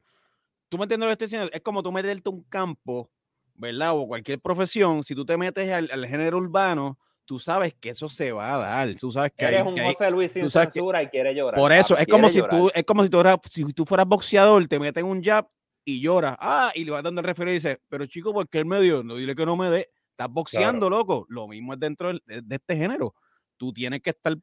[0.70, 3.12] Tú me entiendes lo que estoy diciendo, es como tú meterte un campo,
[3.56, 3.92] ¿verdad?
[3.98, 8.32] O cualquier profesión, si tú te metes al, género urbano, tú sabes que eso se
[8.32, 8.96] va a dar.
[8.96, 11.60] Tú sabes que Eres un José Luis sin censura y quiere llorar.
[11.60, 14.80] Por eso, es como si tú, es como si tú, si tú fueras boxeador, te
[14.80, 15.50] meten un jab
[15.84, 16.38] y lloras.
[16.40, 18.80] Ah, y le vas dando el referee y dices, pero chico, ¿por qué él me
[18.80, 19.04] dio?
[19.04, 19.90] No dile que no me dé.
[20.12, 21.26] Estás boxeando, loco.
[21.30, 23.16] Lo mismo es dentro de, este género.
[23.58, 24.36] Tú tienes que estar,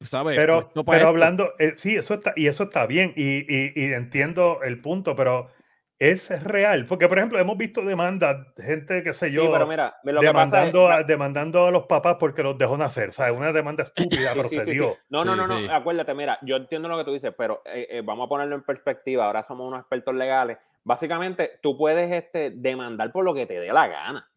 [0.00, 0.36] ¿sabes?
[0.36, 4.80] Pero, pero hablando, eh, sí, eso está, y eso está bien, y, y, entiendo el
[4.80, 5.50] punto, pero
[5.98, 6.86] es real.
[6.86, 10.88] Porque, por ejemplo, hemos visto demandas, gente, qué sé yo, sí, pero mira, lo demandando,
[10.88, 13.12] a, demandando a los papás porque los dejó nacer.
[13.12, 13.36] ¿sabes?
[13.36, 14.96] Una demanda estúpida procedió.
[15.08, 18.02] no, no, no, no, acuérdate, mira, yo entiendo lo que tú dices, pero eh, eh,
[18.04, 19.26] vamos a ponerlo en perspectiva.
[19.26, 20.58] Ahora somos unos expertos legales.
[20.84, 24.28] Básicamente, tú puedes este, demandar por lo que te dé la gana.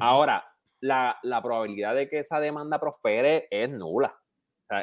[0.00, 0.44] Ahora,
[0.80, 4.14] la, probabilidad de que esa demanda prospere es nula.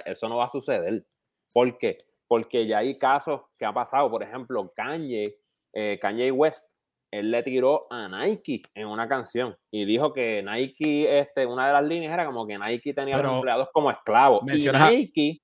[0.06, 1.06] eso no va a suceder.
[1.54, 1.98] ¿Por qué?
[2.28, 4.10] Porque ya hay casos que ha pasado.
[4.10, 5.36] Por ejemplo, Kanye,
[5.74, 6.66] eh, Kanye West,
[7.12, 11.74] él le tiró a Nike en una canción y dijo que Nike, este, una de
[11.74, 14.44] las líneas era como que Nike tenía a los empleados como esclavos.
[14.48, 15.42] Y Nike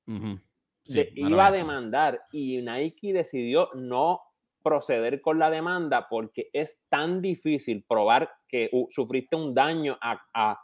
[1.15, 4.21] iba a demandar y Nike decidió no
[4.67, 10.59] proceder con la demanda porque es tan difícil probar que sufriste un daño a,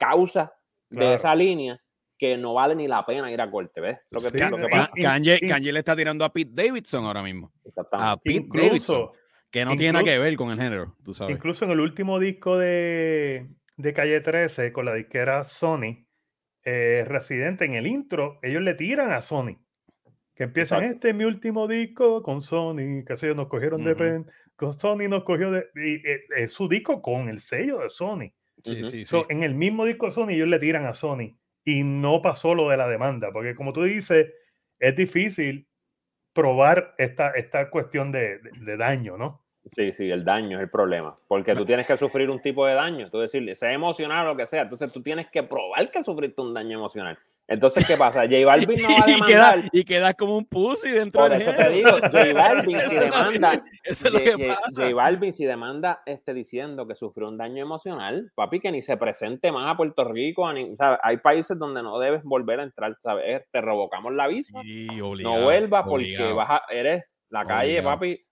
[0.00, 0.52] causa
[0.88, 1.80] de esa línea
[2.18, 3.98] que no vale ni la pena ir a corte, ¿ves?
[4.10, 4.30] Lo que,
[5.02, 7.52] Kanye, le está tirando a Pete Davidson ahora mismo.
[7.92, 9.10] A Pete Davidson,
[9.50, 11.36] que no tiene nada que ver con el género, tú sabes.
[11.36, 16.06] Incluso en el último disco de, de Calle 13 con la disquera Sony,
[16.64, 19.58] eh, Residente, en el intro, ellos le tiran a Sony
[20.36, 24.26] que empiezan, este es mi último disco con Sony, que sé nos cogieron de pen,
[24.54, 25.66] con Sony nos cogió de...
[25.74, 28.32] Y, eh, es su disco con el sello de Sony.
[28.62, 29.16] Sí, sí, sí.
[29.30, 32.68] En el mismo disco de Sony ellos le tiran a Sony y no pasó lo
[32.68, 34.26] de la demanda, porque como tú dices,
[34.78, 35.66] es difícil
[36.34, 39.42] probar esta, esta cuestión de, de, daño, ¿no?
[39.74, 42.74] Sí, sí, el daño es el problema, porque tú tienes que sufrir un tipo de
[42.74, 46.04] daño, tú decirle, sea emocional o lo que sea, entonces tú tienes que probar que
[46.04, 47.18] sufriste un daño emocional.
[47.48, 48.22] Entonces, ¿qué pasa?
[48.22, 49.60] J Balvin no va a demandar.
[49.70, 53.64] y, queda, como un pussy dentro Por eso te digo, J Balvin si demanda.
[53.84, 54.82] Eso es lo que pasa.
[54.82, 58.96] J Balvin si demanda este, diciendo que sufrió un daño emocional, papi, que ni se
[58.96, 60.48] presente más a Puerto Rico.
[61.02, 63.44] Hay países donde no debes volver a entrar, ¿sabes?
[63.52, 64.60] Te revocamos la visa.
[64.62, 68.26] no vuelvas porque vas a, eres la calle, papi,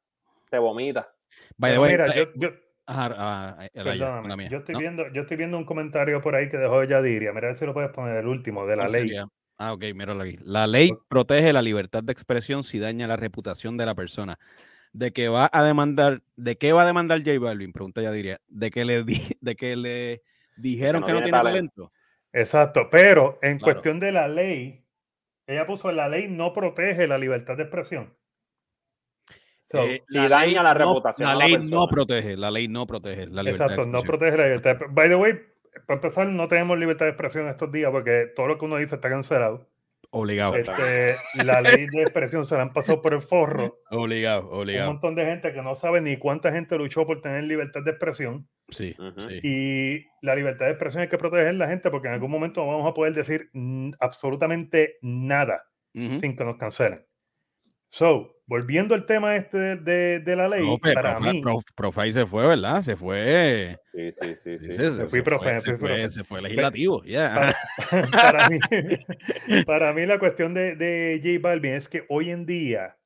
[0.50, 1.08] te vomita.
[1.56, 2.48] Vaya, mira, yo yo,
[4.58, 7.32] estoy viendo, yo estoy viendo un comentario por ahí que dejó Yadiria.
[7.32, 9.10] Mira a ver si lo puedes poner el último, de la ley.
[9.56, 10.36] Ah, ok, mira aquí.
[10.42, 14.36] La ley protege la libertad de expresión si daña la reputación de la persona.
[14.92, 17.72] ¿De qué va a demandar, de qué va a demandar J Balvin?
[17.72, 18.40] Pregunta Yadiria.
[18.48, 20.22] ¿De que le, de que le
[20.56, 21.92] dijeron que no, tiene talento.
[22.32, 24.84] Exacto, pero en cuestión de la ley,
[25.46, 28.14] ella puso la ley no protege la libertad de expresión.
[29.82, 31.28] Eh, la daña la reputación.
[31.28, 33.70] la ley no protege, la ley no protege la libertad.
[33.70, 34.76] Exacto, no protege la libertad.
[34.90, 35.34] By the way,
[35.86, 38.94] para empezar, no tenemos libertad de expresión estos días porque todo lo que uno dice
[38.94, 39.68] está cancelado.
[40.16, 40.54] Obligado.
[40.54, 43.80] Este, la ley de expresión se la han pasado por el forro.
[43.90, 44.88] Obligado, obligado.
[44.90, 47.90] Un montón de gente que no sabe ni cuánta gente luchó por tener libertad de
[47.90, 48.48] expresión.
[48.68, 49.40] Sí, sí.
[49.42, 52.88] Y la libertad de expresión hay que proteger la gente porque en algún momento vamos
[52.88, 53.50] a poder decir
[53.98, 57.04] absolutamente nada sin que nos cancelen.
[57.94, 61.40] So, volviendo al tema este de, de la ley, para mí...
[61.76, 62.80] Profay se fue, ¿verdad?
[62.80, 63.78] Se fue...
[63.92, 64.58] Sí, sí, sí.
[64.58, 64.72] sí.
[64.72, 67.54] Se, fui profe, se, fue, se, fue, legislativo, ya.
[68.10, 68.58] Para, mí,
[69.64, 72.96] para mí la cuestión de, de J Balvin es que hoy en día,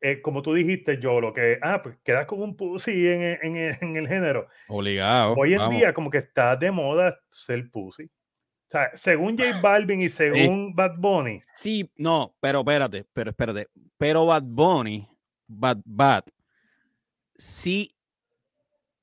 [0.00, 1.60] eh, como tú dijiste, yo lo que...
[1.62, 4.48] Ah, pues quedas como un pussy en, en, en el género.
[4.66, 5.34] Obligado.
[5.34, 8.10] Hoy en día como que está de moda ser pussy.
[8.68, 11.38] O sea, según J Balvin y según Bad Bunny.
[11.54, 13.68] Sí, no, pero espérate, pero espérate.
[13.96, 15.08] Pero Bad Bunny,
[15.46, 16.24] Bad Bad,
[17.34, 17.94] sí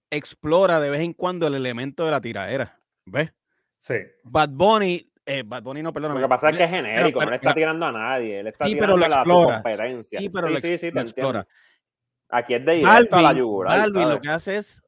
[0.10, 2.80] explora de vez en cuando el elemento de la tiradera.
[3.06, 3.34] ¿Ves?
[3.78, 3.96] Sí.
[4.24, 6.22] Bad Bunny, eh, Bad Bunny no, perdóname.
[6.22, 7.92] Lo que pasa es que es Pero- genérico, pero- no le está pero- tirando a
[7.92, 8.40] nadie.
[8.40, 9.62] Él está Sí, pero lo tirando a tu explora.
[9.64, 10.20] competencia.
[10.20, 11.40] Sí, pero sí, lo, sí, ex- sí, lo te explora.
[11.40, 11.66] entiendo.
[12.30, 13.80] Aquí es de directo a la Balvin, yugular.
[13.80, 14.84] Balvin lo que hace es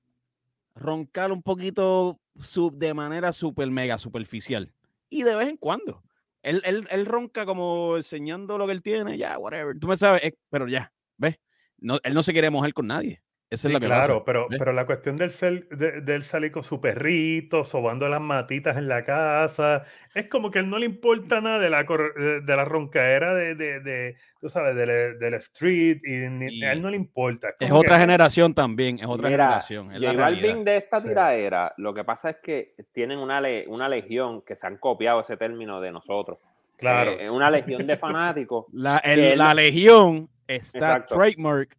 [0.75, 4.73] roncar un poquito sub- de manera super mega superficial.
[5.09, 6.03] Y de vez en cuando.
[6.43, 9.77] Él, él, él ronca como enseñando lo que él tiene, ya, whatever.
[9.79, 11.39] Tú me sabes, eh, pero ya, ¿ves?
[11.77, 13.21] No, él no se quiere mojar con nadie.
[13.49, 14.25] Esa es Sí, que claro, pasa.
[14.25, 14.59] pero, ¿ves?
[14.59, 18.75] pero la cuestión del, cel- de, de él salir con su perrito, sobando las matitas
[18.75, 19.83] en la casa,
[20.13, 22.65] es como que a él no le importa nada de la, cor- de, de la
[22.65, 26.97] roncaera de, de, de, tú sabes, del, del street, y ni- a él no le
[26.97, 27.51] importa.
[27.57, 29.93] Es que- otra generación también, es otra Mira, generación.
[29.93, 30.29] Es la
[30.65, 31.07] de esta Sí.
[31.07, 35.21] tiradera, lo que pasa es que tienen una, le- una legión que se han copiado
[35.21, 36.39] ese término de nosotros.
[36.75, 37.11] Claro.
[37.11, 41.15] Eh, una legión de fanáticos La, el- que él- la legión está Exacto.
[41.15, 41.75] trademark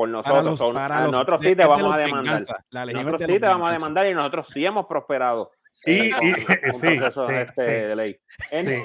[0.00, 0.44] por para nosotros.
[0.44, 2.42] los, son- a los- nosotros sí te vamos a demandar.
[2.72, 5.50] Nosotros sí te vamos a demandar y nosotros sí hemos prosperado.
[5.86, 6.46] Y- eh, con y- sí,
[6.98, 7.70] proceso sí, este sí.
[7.70, 8.16] de ley.
[8.50, 8.82] En- Sí,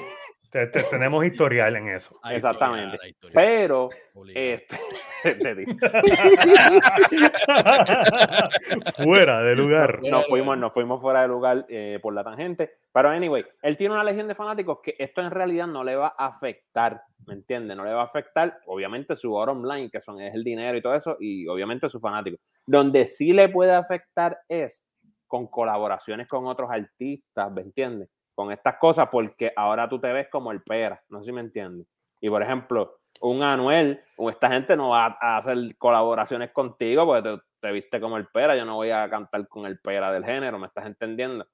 [0.56, 2.18] te- te- tenemos historial en eso.
[2.22, 2.96] Hay Exactamente.
[3.32, 3.90] Pero,
[4.34, 4.78] este,
[8.96, 10.00] Fuera de lugar.
[10.02, 12.72] nos fuimos, nos fuimos fuera de lugar eh, por la tangente.
[12.92, 16.14] Pero anyway, él tiene una legión de fanáticos que esto en realidad no le va
[16.16, 17.76] a afectar, ¿me entiendes?
[17.76, 20.82] No le va a afectar, obviamente, su bottom line, que son, es el dinero y
[20.82, 22.40] todo eso, y obviamente sus fanáticos.
[22.66, 24.84] Donde sí le puede afectar es
[25.26, 28.08] con colaboraciones con otros artistas, ¿me entiendes?
[28.36, 31.40] Con estas cosas, porque ahora tú te ves como el pera, no sé si me
[31.40, 31.88] entiendes.
[32.20, 37.28] Y por ejemplo, un Anuel, o esta gente no va a hacer colaboraciones contigo porque
[37.28, 40.24] te, te viste como el pera, yo no voy a cantar con el pera del
[40.24, 41.46] género, ¿me estás entendiendo?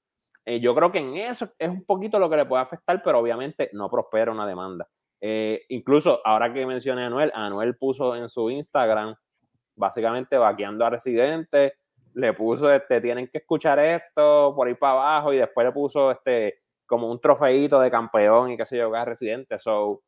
[0.45, 3.19] Eh, yo creo que en eso es un poquito lo que le puede afectar, pero
[3.19, 4.87] obviamente no prospera una demanda.
[5.21, 9.15] Eh, incluso ahora que mencioné a Anuel, Anuel puso en su Instagram,
[9.75, 11.73] básicamente vaqueando a residentes,
[12.13, 16.11] le puso, este, tienen que escuchar esto por ahí para abajo, y después le puso
[16.11, 16.62] este,
[16.93, 19.59] como un trofeito de campeón y qué sé yo, que es residente.
[19.59, 20.03] So,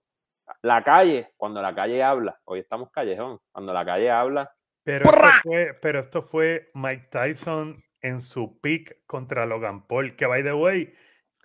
[0.61, 4.51] la calle, cuando la calle habla, hoy estamos callejón, cuando la calle habla,
[4.83, 10.27] Pero esto, fue, pero esto fue Mike Tyson en su pick contra Logan Paul, que
[10.27, 10.93] by the way,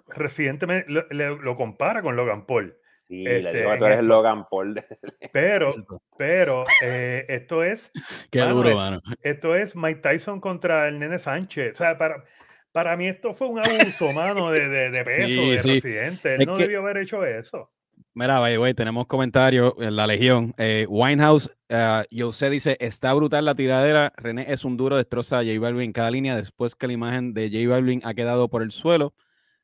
[0.08, 2.76] recientemente lo, le- lo compara con Logan Paul.
[2.92, 4.14] sí, le Este, digo que tú en eres el esto.
[4.14, 4.74] Logan Paul.
[4.74, 4.84] de-
[5.32, 5.74] Pero,
[6.18, 7.90] pero eh, esto es
[8.30, 9.00] Qué Mano, duro, es- mano.
[9.22, 11.72] esto es Mike Tyson contra el Nene Sánchez.
[11.72, 12.24] O sea, para,
[12.72, 15.68] para mí esto fue un abuso, mano, de, de, de peso Sí, de sí.
[15.74, 16.34] residente.
[16.34, 17.70] Él Es no que- debió haber hecho eso.
[18.14, 20.52] Mira, by the way, tenemos comentarios en la Legión.
[20.58, 24.12] Eh, Winehouse, uh, Jose dice, está brutal la tiradera.
[24.16, 27.48] René es un duro, destroza a J Balvin cada línea después que la imagen de
[27.50, 29.14] J Balvin ha quedado por el suelo.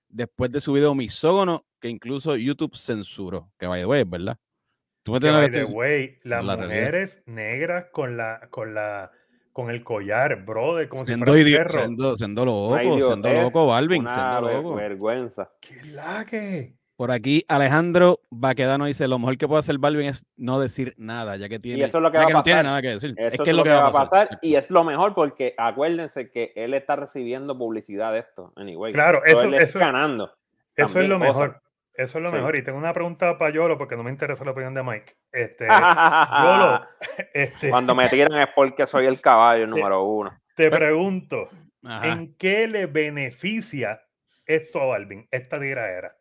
[0.09, 3.51] Después de su video misógono, que incluso YouTube censuró.
[3.59, 4.38] Que by the way, verdad.
[5.03, 6.79] ¿Tú me Que, by the way, las la realidad.
[6.81, 9.11] mujeres negras con la, con la,
[9.57, 11.69] con el collar, brother, como si Siendo, fuera un perro.
[11.71, 14.75] siendo, siendo Una loco, siendo idiotez, loco, Balvin, una loco.
[14.75, 15.51] vergüenza.
[15.62, 16.75] ¡Qué laque!
[16.95, 21.37] Por aquí, Alejandro Baquedano dice: Lo mejor que puede hacer Balvin es no decir nada,
[21.38, 23.14] ya que tiene, eso es lo que va a no tiene nada que decir.
[23.16, 24.38] Eso es que es lo que va a pasar.
[24.42, 28.92] y es lo mejor porque acuérdense que él está recibiendo publicidad de esto, anyway.
[28.92, 30.33] Claro, So, eso, él está eso, ganando.
[30.77, 31.35] eso es lo cosas.
[31.35, 31.62] mejor.
[31.97, 32.37] Eso es lo Sí.
[32.37, 32.57] mejor.
[32.57, 35.17] Y tengo una pregunta para Yolo, porque no me interesa la opinión de Mike.
[35.33, 35.67] Este,
[36.45, 36.87] Yolo,
[37.33, 40.39] este, Cuando me tiran es porque soy el caballo número uno.
[40.55, 41.49] te pregunto,
[41.85, 42.09] Ajá.
[42.09, 44.01] ¿en qué le beneficia
[44.45, 46.17] esto a Balvin, esta tiraera?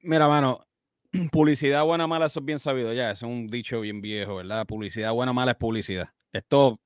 [0.00, 0.66] Mira, mano,
[1.32, 3.10] publicidad buena o mala, eso es bien sabido ya.
[3.10, 4.66] Es un dicho bien viejo, ¿verdad?
[4.66, 6.08] Publicidad buena o mala es publicidad.
[6.32, 6.80] Esto,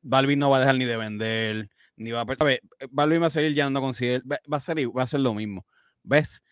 [0.00, 2.26] Balvin no va a dejar ni de vender, ni va a.
[2.36, 2.58] ¿sabes?
[2.90, 5.20] Balvin va a seguir llenando con si va va a ser, i- va a ser
[5.20, 5.64] lo mismo.
[6.02, 6.42] ¿Ves?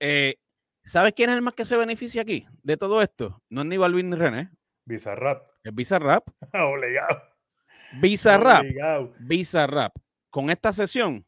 [0.00, 0.36] Eh,
[0.82, 3.40] ¿Sabes quién es el más que se beneficia aquí de todo esto?
[3.50, 4.50] No es ni Balvin ni René,
[4.86, 5.42] Bizarrap.
[5.62, 6.26] es Bizarrap.
[6.54, 7.22] Obligado.
[8.00, 9.12] Bizarrap, Obligado.
[9.20, 9.94] Bizarrap.
[10.30, 11.26] Con esta sesión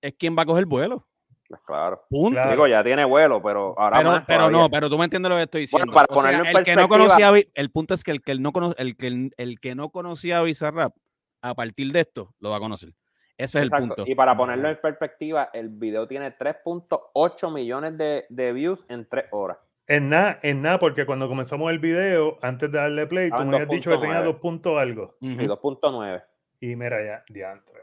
[0.00, 1.06] es quien va a coger vuelo.
[1.48, 2.04] Pues claro.
[2.08, 2.32] Punto.
[2.34, 2.50] Claro.
[2.50, 5.36] Digo, ya tiene vuelo, pero ahora pero, más pero no, pero tú me entiendes lo
[5.36, 5.92] que estoy diciendo.
[5.92, 8.42] Bueno, para O sea, el que no conocía, el punto es que el que él
[8.42, 10.96] no cono- el que el, el que no conocía a Bizarrap,
[11.42, 12.94] a partir de esto, lo va a conocer.
[13.38, 13.84] Ese es Exacto.
[13.84, 14.04] el punto.
[14.10, 19.26] Y para ponerlo en perspectiva, el video tiene 3.8 millones de, de views en 3
[19.30, 19.58] horas.
[19.88, 23.56] En nada, en nada, porque cuando comenzamos el video, antes de darle play, tú me
[23.56, 24.24] habías dicho que tenía 2.9.
[24.24, 25.14] dos puntos algo.
[25.20, 25.40] Ujú.
[25.42, 26.24] Y 2.9.
[26.60, 27.74] Y mira ya, diantre.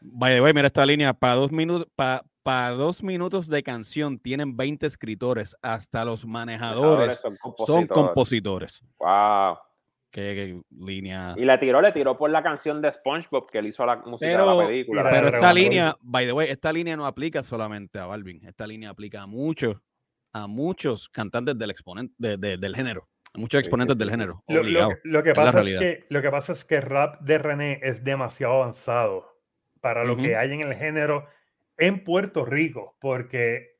[0.00, 4.56] By the way, mira esta línea, para dos minutos, para dos minutos de canción tienen
[4.56, 7.88] 20 escritores, hasta los manejadores Son son compositores.
[7.88, 8.82] compositores.
[9.00, 9.58] Wow.
[10.16, 11.34] Qué, línea.
[11.36, 14.26] Y le tiró, le tiró por la canción de SpongeBob que él hizo la música
[14.30, 15.02] de Pero- la película.
[15.10, 18.42] Pero de esta línea, by the way, esta línea no aplica solamente a Balvin.
[18.46, 19.76] Esta línea aplica a muchos,
[20.32, 23.06] a muchos cantantes del exponente de- de- del género.
[23.34, 24.42] Muchos Sí, exponentes sí, del género.
[24.48, 27.36] Lo, lo lo que pasa es que, lo que pasa es que el rap de
[27.36, 29.36] René es demasiado avanzado
[29.82, 31.26] para lo que hay en el género
[31.76, 33.76] en Puerto Rico, porque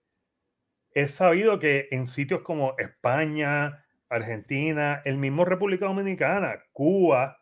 [0.90, 7.38] es sabido que en sitios como España, Argentina, el mismo República Dominicana, Cuba,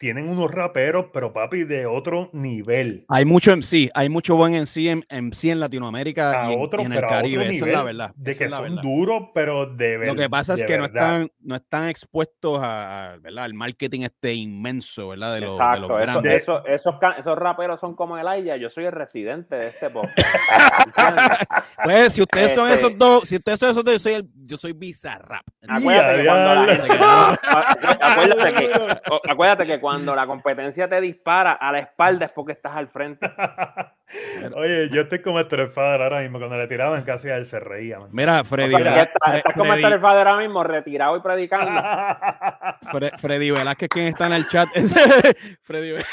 [0.00, 3.04] tienen unos raperos, pero papi, de otro nivel.
[3.10, 6.80] Hay mucho MC, hay mucho buen MC en, MC en Latinoamérica A y en, otro,
[6.80, 7.42] y en el pero a otro Caribe.
[7.50, 8.12] Eso es la nivel, verdad.
[8.16, 8.82] De que son verdad.
[8.82, 10.14] duros, pero de verdad.
[10.14, 13.44] Lo que pasa es que no están, no están expuestos a, a, ¿verdad?
[13.44, 15.34] al marketing este inmenso, ¿verdad?
[15.34, 16.42] De, los- de Exacto, los grandes.
[16.42, 19.90] eso- esos, ca- esos raperos son como el Aya, yo soy el residente de este
[19.90, 20.16] podcast.
[21.82, 24.28] Pues si ustedes son Este- esos dos, si ustedes son esos dos, yo soy, el,
[24.46, 25.44] yo soy Bizarrap.
[25.68, 26.50] Acuérdate cuando
[28.00, 28.70] acuérdate, que,
[29.10, 32.88] o- acuérdate que cuando la competencia te dispara a la espalda es porque estás al
[32.88, 33.26] frente.
[34.54, 36.38] Oye, yo estoy como Esther Fader ahora mismo.
[36.38, 37.98] Cuando le tiraban casi a él se reía.
[38.00, 38.08] man.
[38.12, 41.70] Mira, O Freddy, sea, Velá- estás, como Freddy- el Fader ahora mismo, retirado y predicando.
[42.92, 44.68] Fre- Freddy Velázquez, quien está en el chat.
[45.62, 46.04] Freddy, Ve-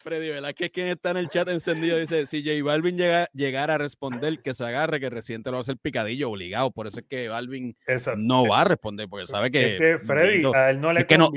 [0.00, 3.78] Freddy Velázquez, quien está en el chat encendido, dice: Si J Balvin llega, llegara a
[3.78, 6.70] responder, que se agarre, que reciente lo va a hacer picadillo obligado.
[6.70, 8.20] Por eso es que Balvin Exacto.
[8.22, 9.74] no va a responder, porque sabe que.
[9.74, 11.30] Es que Freddy, a él no le no-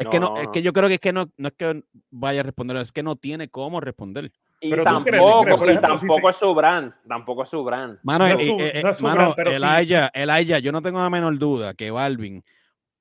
[0.00, 0.52] es que no, No, es no.
[0.52, 3.02] que yo creo que es que no, no es que vaya a responder, es que
[3.02, 4.32] no tiene cómo responder.
[4.62, 5.04] Y Pero tampoco,
[5.56, 7.98] crees, y si tampoco es su brand, tampoco es su brand.
[8.02, 10.28] Mano, No es eh, su- eh, eh, no es su mano, el sí- Aya, el
[10.30, 12.44] Aya, yo no tengo la menor duda que Balvin,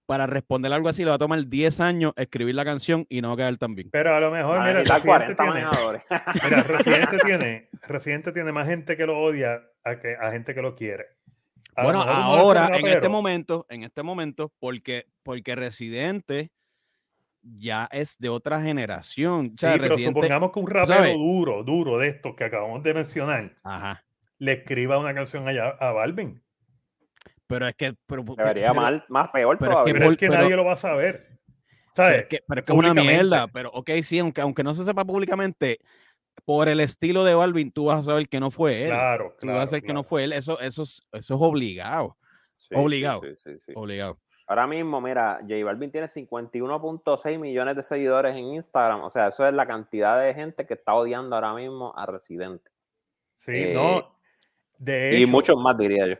[0.06, 3.28] para responder algo así, le va a tomar 10 años escribir la canción y no
[3.28, 3.90] va a quedar tan bien.
[3.92, 6.02] Pero a lo mejor, mira, Residente 40 tiene, manejadores.
[6.44, 10.62] mira, Residente tiene, Residente tiene más gente que lo odia a, que, a gente que
[10.62, 11.06] lo quiere.
[11.76, 16.52] A Bueno, ahora, en este momento, en este momento, porque, porque Residente
[17.42, 19.54] ya es de otra generación.
[19.56, 20.20] O sea, Sí, pero Residente.
[20.20, 21.14] supongamos que un rapero ¿sabes?
[21.16, 24.04] duro, duro de estos que acabamos de mencionar, Ajá.
[24.38, 26.42] le escriba una canción allá a Balvin.
[27.48, 27.94] Pero es que.
[28.06, 29.94] Pero, Debería pero- mal, más peor pero es que.
[29.94, 31.28] Pero es que pero- nadie lo va a saber.
[31.96, 32.22] pero ¿Sabes?
[32.24, 33.48] es que, pero es que es una mierda.
[33.48, 35.80] Pero, ok, sí, aunque, aunque no se sepa públicamente,
[36.46, 38.90] por el estilo de Balvin, tú vas a saber que no fue él.
[38.90, 39.58] Claro, tú claro.
[39.58, 40.34] vas a saber que no fue él.
[40.34, 42.16] Eso, eso, es, eso es obligado.
[42.58, 43.22] Sí, obligado.
[43.24, 43.74] sí, sí, sí, sí.
[43.76, 44.20] Obligado.
[44.50, 49.02] Ahora mismo, mira, J Balvin tiene 51.6 millones de seguidores en Instagram.
[49.04, 52.72] O sea, eso es la cantidad de gente que está odiando ahora mismo a Residente.
[53.40, 54.16] Sí, Eh, no.
[54.80, 56.16] De y muchos más, diría yo.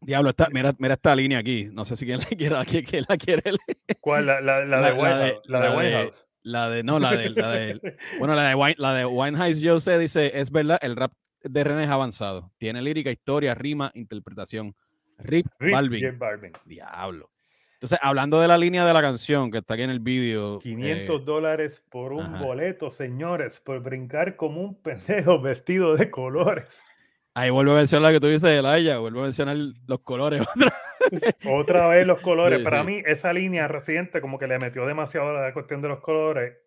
[0.00, 1.68] Diablo, está, mira, mira esta línea aquí.
[1.72, 3.98] No sé si quién la quiere, quién- quién la quiere leer.
[4.00, 4.26] ¿cuál?
[4.26, 6.26] La, la, la, La- de la White de- House, la de la de- White House.
[6.42, 7.80] La de, no, la de, la de,
[8.18, 11.12] bueno, la de, Wine, la de Winehouse yo sé, dice, es verdad, el rap
[11.42, 12.50] de René es avanzado.
[12.58, 14.74] Tiene lírica, historia, rima, interpretación.
[15.18, 16.02] Rip, Rip Balvin.
[16.04, 16.52] J Balvin.
[16.64, 17.30] Diablo.
[17.80, 20.58] Entonces, hablando de la línea de la canción que está aquí en el vídeo.
[20.58, 22.44] 500 eh, dólares por un ajá.
[22.44, 26.82] boleto, señores, por brincar como un pendejo vestido de colores.
[27.32, 30.42] ahí vuelvo a mencionar lo que tú dices de Laia, vuelvo a mencionar los colores.
[31.06, 32.58] otra Otra vez los colores.
[32.58, 32.86] Sí, Para sí.
[32.86, 36.58] mí, esa línea reciente como que le metió demasiado la cuestión de los colores.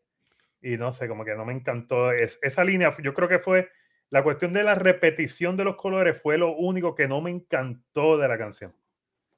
[0.63, 2.11] Y no sé, como que no me encantó.
[2.11, 3.69] Es, esa línea, yo creo que fue
[4.09, 8.17] la cuestión de la repetición de los colores fue lo único que no me encantó
[8.17, 8.73] de la canción.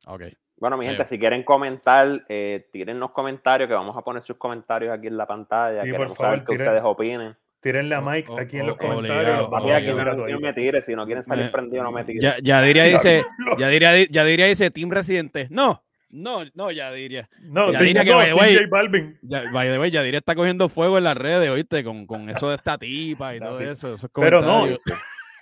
[0.05, 0.21] Ok.
[0.58, 4.38] Bueno, mi gente, si quieren comentar, eh, tiren los comentarios, que vamos a poner sus
[4.38, 5.84] comentarios aquí en la pantalla.
[5.84, 7.36] Sí, por favor, saber tiren- ustedes opinen.
[7.62, 9.38] Tiren la mic aquí en los obligado, comentarios.
[9.39, 9.88] Papi, vamos a aquí
[10.34, 12.22] no, me tire, si no quieren salir Me- prendidos, no me tiren.
[12.22, 13.58] Ya, Yadiria dice, Diablo.
[13.58, 15.47] Yadiria, Yadiria dice, Team Residente.
[15.49, 17.28] No, no, no, Yadiria.
[17.41, 19.18] No, Ya diría que, no, by Balvin.
[19.24, 21.84] Ya, by the way, Yadiria está cogiendo fuego en las redes, ¿oíste?
[21.84, 23.95] Con, con eso de esta tipa y todo eso.
[23.95, 24.68] Esos Pero no,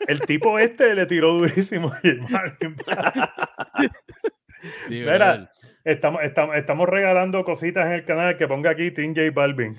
[0.08, 2.78] el tipo este le tiró durísimo a J Balvin.
[4.64, 5.52] Sí, Mira.
[5.84, 9.76] Estamos, estamos, estamos regalando cositas en el canal que ponga aquí Team J Balvin.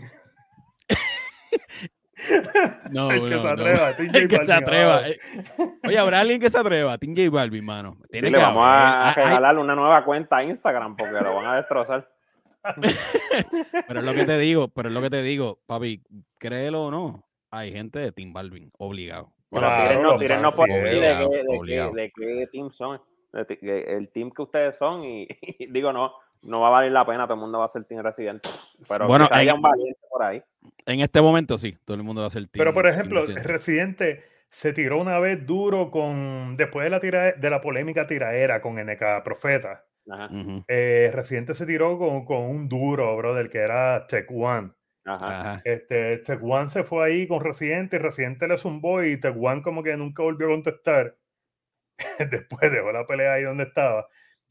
[2.91, 3.53] no, el que no, se no.
[3.53, 5.09] atreva, Team J El que se atreva.
[5.09, 5.19] eh.
[5.87, 6.99] Oye, habrá alguien que se atreva.
[6.99, 7.97] Team J Balvin, mano.
[8.11, 8.79] Tiene Sí, que le vamos haber.
[8.87, 12.09] a Hay- hay- regalar una nueva cuenta a Instagram porque lo van a destrozar.
[13.89, 16.03] pero es lo que te digo, pero es lo que te digo, papi,
[16.39, 19.33] créelo o no, hay gente de Team Balvin, obligado.
[19.51, 21.93] Bueno, Claro, tírennos, los tírennos por sí, de, qué, de, qué, obligado.
[21.93, 23.01] de qué team son.
[23.47, 25.27] Que- el team que ustedes son y,
[25.59, 26.13] y digo, no,
[26.43, 28.49] no va a valer la pena, todo el mundo va a ser team residente.
[28.89, 30.43] Pero Bueno, haya en- un valiente por ahí.
[30.87, 33.49] En este momento sí, todo el mundo va a ser Team Pero por ejemplo, Residente.
[33.49, 38.61] Residente se tiró una vez duro con después de la tira, de la polémica tiraera
[38.61, 39.85] con NK Profeta.
[40.11, 40.29] Ajá,
[40.69, 44.71] eh, Residente se tiró con, con un duro, brother, que era Tech One.
[45.07, 45.41] ajá.
[45.41, 45.63] Ajá.
[45.65, 49.63] Este, Tech One se fue ahí con Residente y Residente le zumbó y Tech One
[49.63, 51.17] como que nunca volvió a contestar.
[52.31, 54.09] Después dejó la pelea ahí donde estaba.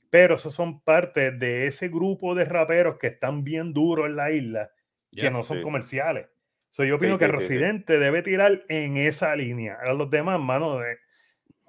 [0.09, 4.31] Pero esos son parte de ese grupo de raperos que están bien duros en la
[4.31, 4.71] isla,
[5.15, 5.63] que Ya, no son sí.
[5.63, 6.27] comerciales.
[6.69, 7.37] So, yo opino Sí, que sí, sí.
[7.37, 9.77] Residente debe tirar en esa línea.
[9.83, 10.97] A los demás, mano, de.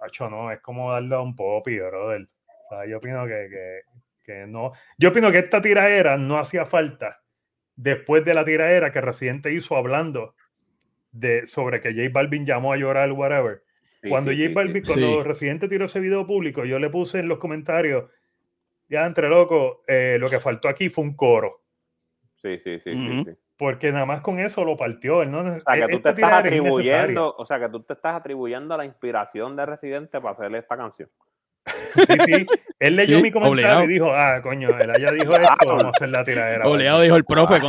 [0.00, 2.28] Acho, no, es como darle a un popi, brother.
[2.46, 3.80] O sea, yo opino que, que
[4.24, 4.72] que no.
[4.98, 7.22] Yo opino que esta tiraera no hacía falta
[7.76, 10.34] después de la tiraera que Residente hizo hablando
[11.12, 13.62] de sobre que J Balvin llamó a llorar, whatever.
[14.04, 14.92] Sí, cuando sí, J Balvin, sí.
[14.92, 15.28] cuando Sí.
[15.28, 18.10] Residente tiró ese video público, yo le puse en los comentarios,
[18.88, 21.62] ya entre loco, eh, lo que faltó aquí fue un coro.
[22.34, 23.26] Sí, sí, sí, sí.
[23.56, 25.22] Porque nada más con eso lo partió.
[25.22, 27.82] él no, O sea, que tú te esta estás es atribuyendo, o sea, que tú
[27.82, 31.08] te estás atribuyendo la inspiración de Residente para hacerle esta canción.
[31.94, 32.46] Sí, sí.
[32.80, 33.84] Él leyó Sí, mi comentario obligado.
[33.84, 36.64] y dijo, ah, coño, él haya dijo esto, vamos a hacer la tiradera.
[36.68, 37.04] Oleado vale".
[37.04, 37.62] dijo el profe, el-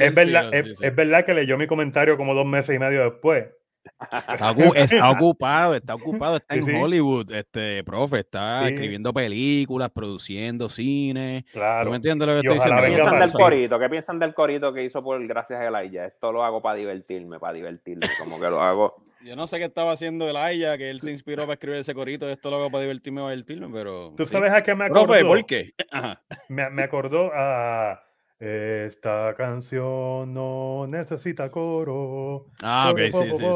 [0.00, 0.86] Es, verdad, sí, es, sí, sí.
[0.86, 3.48] es verdad que leyó mi comentario como dos meses y medio después.
[4.00, 6.72] Está, ocu- está ocupado, está ocupado, está en sí.
[6.74, 8.74] Hollywood, este profe, está Sí.
[8.74, 11.44] escribiendo películas, produciendo cine.
[11.46, 11.90] ¿Tú Claro.
[11.90, 12.82] me entiendes lo que Y estoy ¿Qué diciendo?
[12.82, 13.78] venga piensan del el corito?
[13.78, 16.06] ¿Qué piensan del corito que hizo por Gracias a Elijah?
[16.06, 18.92] Esto lo hago para divertirme, para divertirme, como que lo hago.
[19.22, 21.94] Yo no sé qué estaba haciendo el Aya, que él se inspiró para escribir ese
[21.94, 24.14] corito, esto lo hago para divertirme, para divertirme, pero...
[24.16, 24.32] ¿Tú sí.
[24.32, 25.04] sabes a qué me acordó?
[25.06, 25.72] Profe, ¿por qué?
[25.90, 26.22] Ajá.
[26.48, 28.02] Me, me acordó a
[28.40, 32.46] esta canción no necesita coro.
[32.62, 33.52] Ah, ok, sí, sí,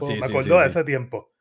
[0.00, 0.66] sí, Me sí, acordó sí, a sí.
[0.66, 1.32] ese tiempo.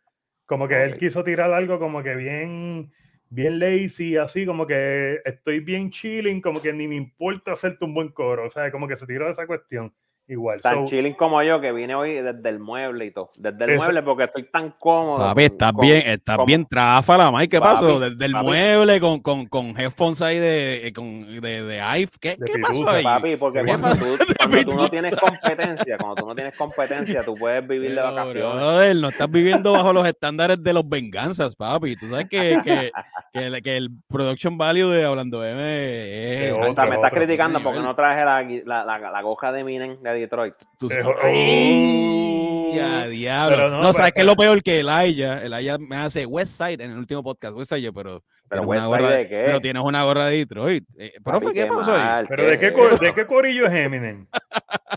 [0.45, 2.91] Como que él quiso tirar algo como que bien,
[3.29, 7.93] bien lazy, así como que estoy bien chilling, como que ni me importa hacerte un
[7.93, 8.47] buen coro.
[8.47, 9.93] O sea, como que se tiró esa cuestión.
[10.30, 10.61] Igual.
[10.61, 13.30] Tan So, chilling como yo que vine hoy desde el mueble y todo.
[13.38, 15.19] Desde el mueble porque estoy tan cómodo.
[15.19, 17.47] Papi, estás con- bien, estás bien tráfala, Mike.
[17.49, 17.99] ¿Qué Papi, pasó?
[18.01, 18.45] Desde el papi.
[18.45, 22.17] mueble con, con, con headphones ahí de, eh, con, de, de iPhone.
[22.19, 23.03] ¿Qué, De ¿qué pasó ahí?
[23.05, 24.05] Papi, porque ¿Qué cuando tú,
[24.38, 28.53] cuando tú no tienes competencia, cuando tú no tienes competencia, tú puedes vivir de vacaciones.
[28.53, 31.95] brother, no estás viviendo bajo los estándares de los venganzas, papi.
[31.95, 32.91] Tú sabes que, que,
[33.32, 36.39] que, el, que el production value de Hablando M es...
[36.41, 39.53] De O sea, otro, me estás criticando porque no traje la, la, la, la goja
[39.53, 40.53] de Minen de Detroit.
[40.78, 41.15] Tú Eh, sabes- oh.
[41.24, 43.55] ¡Ay, a diablo!
[43.55, 45.41] Pero no, no, ¿sabes pero- qué es lo peor que Elijah?
[45.43, 49.28] Elijah me hace Westside en el último podcast, Westside, pero, Pero tienes una gorra de
[49.28, 49.43] qué?
[49.45, 50.84] pero tienes una gorra de Detroit.
[50.97, 51.99] Eh, profe, Papi, ¿qué pasó ahí?
[52.01, 54.28] mal, Pero ¿de qué, cor- ¿de qué corillo es Eminem?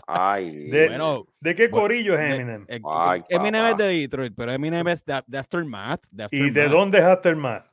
[0.07, 2.65] Ay, De- Bueno, ¿De qué corillo es de- Eminem?
[2.67, 3.69] eh, Ay, Eminem papá.
[3.71, 6.01] es de Detroit, pero Eminem es de, de Aftermath.
[6.11, 7.65] de ¿Y de dónde es Aftermath?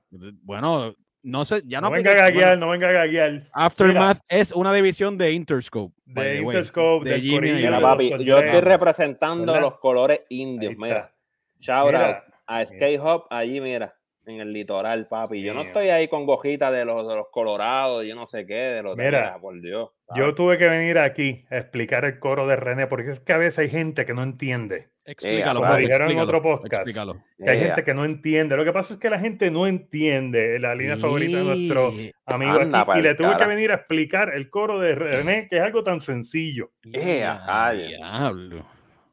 [0.43, 3.49] Bueno, no sé, ya no, No venga a gaguear, bueno, no venga a gaguear.
[3.53, 5.95] Aftermath es una división de Interscope.
[6.07, 9.61] De the way, Interscope, del Jimmy Mira, de papi, yo estoy representando ¿Verdad?
[9.61, 10.75] los colores indios.
[10.77, 11.13] Mira,
[11.61, 12.09] shout Mira.
[12.09, 13.95] out a Skate Hop allí, mira,
[14.29, 15.43] en el litoral, papi.
[15.43, 18.55] Yo no estoy ahí con gojitas de los, de los colorados, yo no sé qué,
[18.55, 19.91] de los de Mira, por Dios.
[20.15, 23.39] Yo tuve que venir aquí a explicar el coro de René, porque es que a
[23.39, 24.89] veces hay gente que no entiende.
[25.05, 26.75] Explícalo, como dijeron en otro podcast.
[26.83, 27.23] Explícalo.
[27.39, 28.57] Que hay gente que no entiende.
[28.57, 31.93] Lo que pasa es que la gente no entiende la línea favorita de nuestro
[32.27, 32.99] amigo Anda aquí.
[32.99, 33.47] Y le tuve que cara.
[33.49, 36.73] venir a explicar el coro de René, que es algo tan sencillo.
[36.93, 37.89] Eh, calle.
[37.89, 38.67] diablo.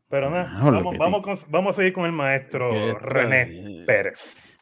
[0.09, 4.54] Pero nada, vamos, que vamos, con- vamos a seguir con el maestro Qué René Pérez.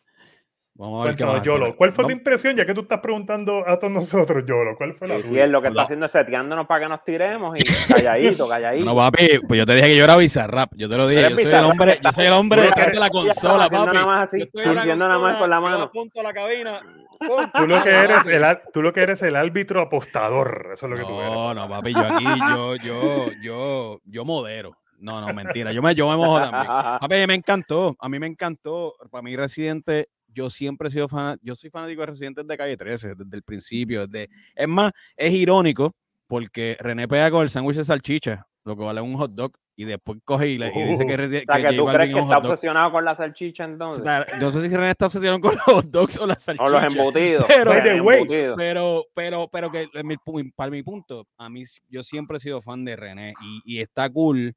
[0.76, 1.46] Vamos a ver qué Cuéntanos.
[1.46, 1.76] Yolo.
[1.76, 2.56] ¿Cuál fue tu Vamos- impresión?
[2.56, 4.76] Ya que tú estás preguntando a todos nosotros, Yolo.
[4.76, 5.84] ¿Cuál fue la Sí, él lo que está No.
[5.84, 7.64] haciendo es seteándonos para que nos tiremos y
[7.94, 8.86] calladito, calladito.
[8.86, 10.72] No, papi, pues yo te dije que yo era Bizarrap.
[10.76, 11.30] Yo te lo dije.
[11.30, 13.94] Yo soy el hombre, yo soy el hombre detrás de la consola, papi.
[13.94, 15.84] nada más así, haciendo nada más con la mano.
[15.84, 16.82] apunto a la cabina.
[17.20, 18.44] Tú lo, que eres el,
[18.74, 20.72] tú lo que eres el árbitro apostador.
[20.74, 21.32] Eso es lo que tú eres.
[21.34, 24.76] No, no, papi, yo aquí, yo, yo, yo, yo modero.
[25.00, 25.72] No, no, mentira.
[25.72, 26.66] Yo me, yo me mojo también.
[27.00, 27.96] Papi, a mí me encantó.
[28.00, 28.94] A mí me encantó.
[29.12, 31.38] Para mí, Residente, yo siempre he sido fan.
[31.42, 34.08] Yo soy fanático de Residentes de Calle 13 desde el principio.
[34.08, 35.96] Desde, es más, es irónico
[36.28, 39.86] porque René pega con el sándwich de salchicha, lo que vale un hot dog, y
[39.86, 42.16] después coge y, le, y dice que, Uh, O sea, que J tú crees es
[42.16, 44.02] que está obsesionado con la salchicha entonces.
[44.02, 46.46] O sea, No sé si René está obsesionado con los hot dogs o las o
[46.46, 46.72] salchichas.
[46.72, 47.46] los embutidos.
[47.48, 48.26] Pero- way.
[48.56, 50.16] Pero, pero, pero que mi
[50.56, 53.34] para mi punto, a mí yo siempre he sido fan de René
[53.66, 54.56] y, y está cool.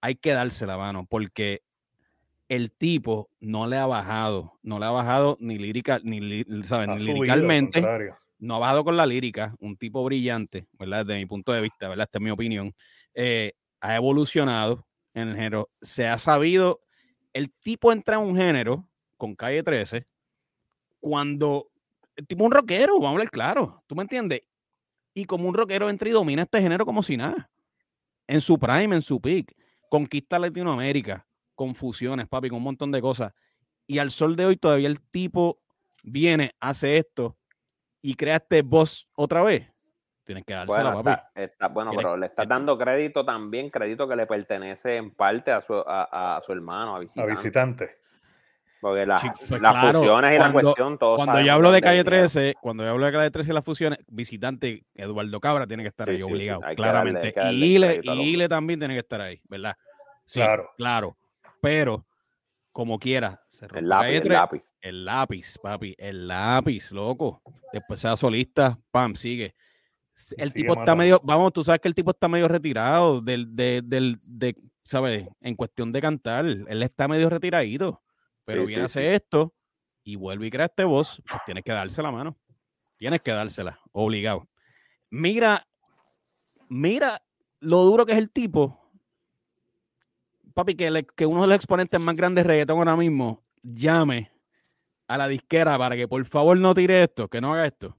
[0.00, 1.62] Hay que darse la mano porque
[2.48, 6.88] el tipo no le ha bajado, no le ha bajado ni lírica, ni, ¿sabes?
[6.88, 7.82] Ni liricalmente,
[8.38, 11.06] no ha bajado con la lírica, un tipo brillante, ¿verdad?
[11.06, 12.04] Desde mi punto de vista, ¿verdad?
[12.04, 12.74] Esta es mi opinión.
[13.14, 16.80] Eh, ha evolucionado en el género, se ha sabido,
[17.32, 20.06] el tipo entra en un género con Calle 13
[21.00, 21.70] cuando
[22.16, 24.42] el tipo es un rockero, vamos a hablar claro, ¿tú me entiendes?
[25.14, 27.50] Y como un rockero entra y domina este género como si nada,
[28.26, 29.54] en su prime, en su peak,
[29.88, 31.26] conquista Latinoamérica,
[31.56, 33.32] con fusiones, papi, con un montón de cosas.
[33.88, 35.58] Y al sol de hoy todavía el tipo
[36.04, 37.36] viene, hace esto
[38.00, 39.68] y crea este boss otra vez.
[40.24, 41.22] Tienes que dársela, Bueno, papi.
[41.22, 45.12] está, está- bueno, Tienes- pero le estás dando crédito también, crédito que le pertenece en
[45.12, 47.30] parte a su, a, a su hermano, a A visitante.
[47.32, 47.90] visitante.
[48.80, 52.02] Porque las, pues las claro, fusiones y la cuestión, todos Cuando yo hablo de calle
[52.02, 52.28] vinieron.
[52.28, 55.88] 13, cuando yo hablo de calle 13 y las fusiones, visitante Eduardo Cabra tiene que
[55.88, 57.32] estar Sí, ahí sí, obligado, claramente.
[57.34, 58.20] darle y Ile, y.
[58.34, 59.76] Ile también tiene que estar ahí, ¿verdad?
[60.26, 60.70] Sí, Claro.
[60.76, 61.16] claro.
[61.60, 62.06] Pero
[62.72, 63.40] como quiera.
[63.48, 64.62] Se El rompe lápiz, el 3, lápiz.
[64.80, 67.42] el lápiz, papi, el lápiz, loco.
[67.72, 69.54] Después sea solista, pam, sigue.
[70.36, 73.54] El Sigue tipo está medio, vamos, tú sabes que el tipo está medio retirado del,
[73.54, 75.28] de, del, de, ¿sabes?
[75.40, 78.02] En cuestión de cantar, él está medio retiradito,
[78.44, 79.54] pero Sí, viene a sí, hacer esto
[80.02, 82.36] y vuelve y crea este voz, pues tienes que darse la mano.
[82.96, 84.48] Tienes que dársela, obligado.
[85.10, 85.66] Mira,
[86.68, 87.22] mira
[87.60, 88.85] lo duro que es el tipo.
[90.56, 94.30] Papi, que, le- que uno de los exponentes más grandes de reggaetón ahora mismo llame
[95.06, 97.94] a la disquera para que por favor no tire esto, que no haga esto.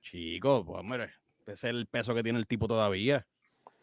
[0.00, 1.10] Chico, pues hombre,
[1.42, 3.20] ese es el peso que tiene el tipo todavía.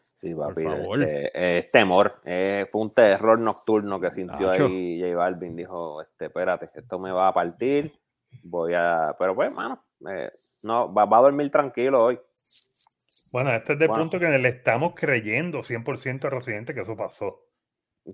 [0.00, 0.64] Sí, papi.
[0.64, 1.02] favor.
[1.04, 2.14] este, es temor.
[2.24, 4.66] eh, fue un terror nocturno que sintió Nacho.
[4.66, 5.54] ahí J Balvin.
[5.54, 7.96] Dijo, este, espérate, esto me va a partir.
[8.42, 9.14] Voy a...
[9.20, 10.30] Pero pues, mano, eh,
[10.64, 12.18] no, va, va a dormir tranquilo hoy.
[13.30, 14.02] Bueno, este es de Bueno.
[14.02, 17.44] punto que le estamos creyendo 100% a Residente que eso pasó.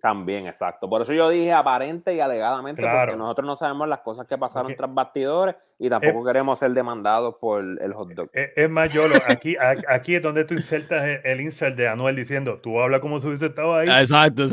[0.01, 0.88] También, exacto.
[0.88, 2.99] Por eso yo dije aparente y alegadamente, Claro.
[3.12, 7.34] porque nosotros no sabemos las cosas que pasaron tras bastidores y tampoco queremos ser demandados
[7.40, 8.30] por el hot dog.
[8.32, 9.55] Es, es más, Yolo, aquí,
[9.88, 13.26] aquí es donde tú insertas el, el insert de Anuel diciendo, tú hablas como si
[13.26, 13.88] hubiese estado ahí.
[13.90, 14.45] Ah, Exacto.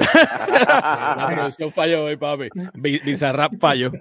[1.18, 2.50] La producción falló hoy, papi.
[2.74, 3.92] Bi- Bizarrap falló.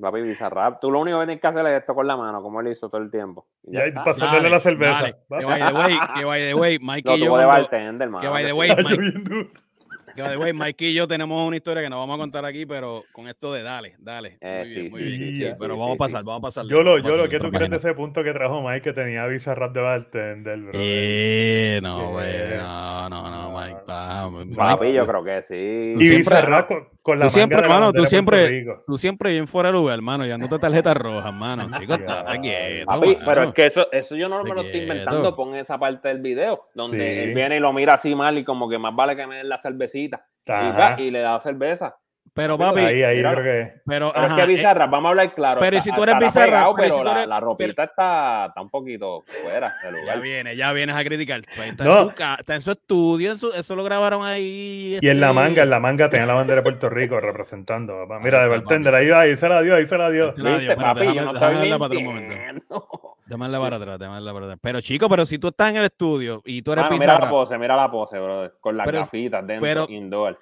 [0.00, 2.60] Papi, Bizarrap, tú lo único que tienes que hacer es esto con la mano, como
[2.60, 3.46] él hizo todo el tiempo.
[3.64, 4.92] Y Ya, ya pasándole Dale, la cerveza.
[5.00, 5.16] dale.
[5.40, 7.30] Que by the way, que by the way, Mike y yo.
[7.30, 7.48] cuando-
[8.10, 8.20] mano.
[8.20, 8.70] que by the way.
[8.70, 9.50] Está Mike-
[10.46, 13.28] Que, Mike y yo tenemos una historia que no vamos a contar aquí, pero con
[13.28, 14.38] esto de dale, dale.
[14.40, 15.32] Eh, muy bien, sí, muy sí, bien.
[15.32, 16.26] sí, Sí, sí, pero sí, vamos a pasar, sí.
[16.26, 16.64] vamos a pasar.
[16.64, 19.26] A Yolo, pasar ¿qué a tú crees de ese punto que trajo Mike que tenía
[19.26, 20.70] Bizarrap de bartender, bro?
[20.74, 22.58] Eh, no, güey.
[22.58, 23.76] No, no, no, Mike.
[23.86, 25.54] pa- Mike, Papi, yo creo que sí.
[25.98, 28.66] Y siempre- Bizarrap con, con la tú siempre, hermano, tú siempre-.
[28.86, 30.26] Tú siempre bien fuera de lugar, hermano.
[30.26, 31.70] Ya no te tarjetas rojas, hermano.
[31.80, 35.34] Chicos, estate quieto, Papi, pero es que eso, eso yo no me lo estoy inventando.
[35.34, 38.68] Pon esa parte del video donde él viene y lo mira así mal y como
[38.68, 40.01] que más vale que me den la cervecita.
[40.04, 40.94] Y, Ajá.
[40.94, 41.96] va, y le da cerveza.
[42.34, 43.40] Pero, papi, papi, Ahí, ahí, yo míralo.
[43.42, 43.72] creo que.
[43.84, 45.60] pero, Pero ajá, es que eh, Bizarrap, vamos a hablar claro.
[45.60, 47.40] pero está- si tú eres estará Bizarrap, pegado, pero si pero tú eres- la, la
[47.40, 50.20] ropita está, está un poquito fuera de Ya lugar.
[50.22, 51.42] viene, ya vienes a criticar.
[51.54, 51.98] Pues está, No.
[51.98, 54.98] en su está en su estudio, en su- eso lo grabaron ahí.
[55.02, 57.98] Y en la este, manga, en la manga tenía la bandera de Puerto Rico representando,
[58.08, 58.18] papá.
[58.20, 58.60] Mira, de Ah, papi.
[58.60, 60.24] bartender, ahí, ahí se la dio, ahí se la dio.
[60.24, 60.58] Ahí se la dio.
[60.58, 61.00] ¿Viste, Espérate, papi?
[61.00, 62.88] déjame- yo no déjame estoy darla para atrás un momento.
[63.26, 64.58] darle para atrás, darle para atrás.
[64.60, 67.28] Pero chico, pero si tú estás en el estudio y tú eres Mano, mira la
[67.30, 68.54] pose, mira la pose, brother.
[68.60, 70.38] Con las Pero- gafitas dentro, pero- indoor.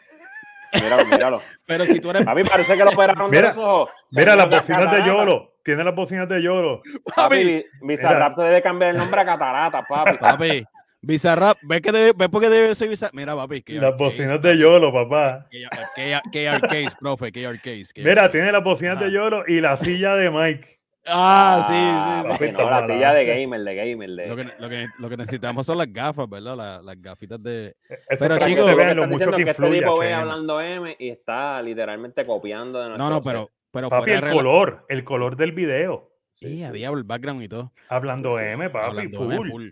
[0.72, 1.40] Míralo, míralo.
[1.66, 3.90] pero si tú eres A mí parece que lo operaron de Mira, los ojos.
[4.12, 5.04] Mira las bocinas de.
[5.04, 5.52] Yolo.
[5.64, 6.82] Tiene las bocinas de Yolo.
[7.14, 10.16] Papi, Bizarrap se debe cambiar el nombre a Catarata, papi.
[10.18, 10.64] papi,
[11.02, 13.14] Bizarrap, ¿ves, que debe- ves por qué debe ser Bizarrap?
[13.14, 15.46] Mira, papi, KR Las Case, bocinas de Yolo, papá.
[15.50, 17.92] KR KR Case, profe, KR Case.
[17.92, 19.10] KR Mira, tiene las bocinas de.
[19.10, 20.79] Yolo y la silla de Mike.
[21.06, 22.28] Ah, sí, sí, sí.
[22.28, 24.10] papi, Papito, no, la silla de gamer, de gamer.
[24.10, 24.26] De...
[24.28, 26.56] Lo que, lo, que, lo que necesitamos son las gafas, ¿verdad?
[26.56, 27.74] La- las gafitas de.
[27.88, 29.80] Eso Pero, chicos, que vean lo mucho diciendo que es que este influye.
[29.80, 34.02] tipo ve hablando M y está literalmente copiando de nuestro No, no, pero, pero Papi,
[34.04, 36.10] fuera el rela- color, el color del video.
[36.34, 37.72] Sí, a diablo, el background y todo.
[37.88, 39.50] Hablando M, papi, Hablando full.
[39.50, 39.68] full.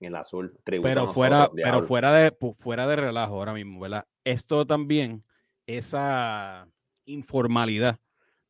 [0.00, 1.82] El azul, Pero nosotros, fuera, pero diablo.
[1.86, 4.04] fuera de, fuera de relajo ahora mismo, ¿verdad?
[4.24, 5.24] Esto también,
[5.66, 6.68] esa
[7.06, 7.98] informalidad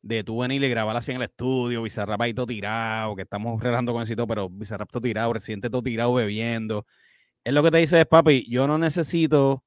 [0.05, 3.59] de tú venir y grabar así en el estudio, Bizarrap ahí todo tirado, que estamos
[3.59, 6.85] relajando con eso pero Bizarrap todo tirado, Residente todo tirado bebiendo.
[7.43, 9.63] Es lo que te dice papi, yo no necesito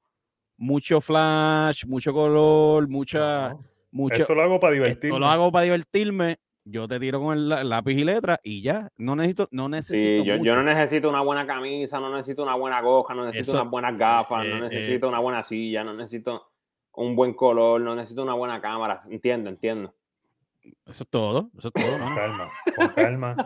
[0.56, 4.14] mucho flash, mucho color, mucha, No, mucho.
[4.22, 5.18] Esto lo hago para Esto divertirme.
[5.18, 6.38] lo hago para divertirme.
[6.64, 8.90] Yo te tiro con el lápiz y letra y ya.
[8.96, 10.22] No necesito, no necesito.
[10.22, 13.52] Sí, yo, yo no necesito una buena camisa, no necesito una buena goja, no necesito
[13.52, 16.52] Eso- unas buenas gafas, eh, no eh, necesito una buena silla, no necesito
[16.92, 19.02] un buen color, no necesito una buena cámara.
[19.10, 19.94] Entiendo, entiendo.
[20.86, 21.50] Eso es todo.
[21.58, 23.36] Eso es todo, Con calma, con calma,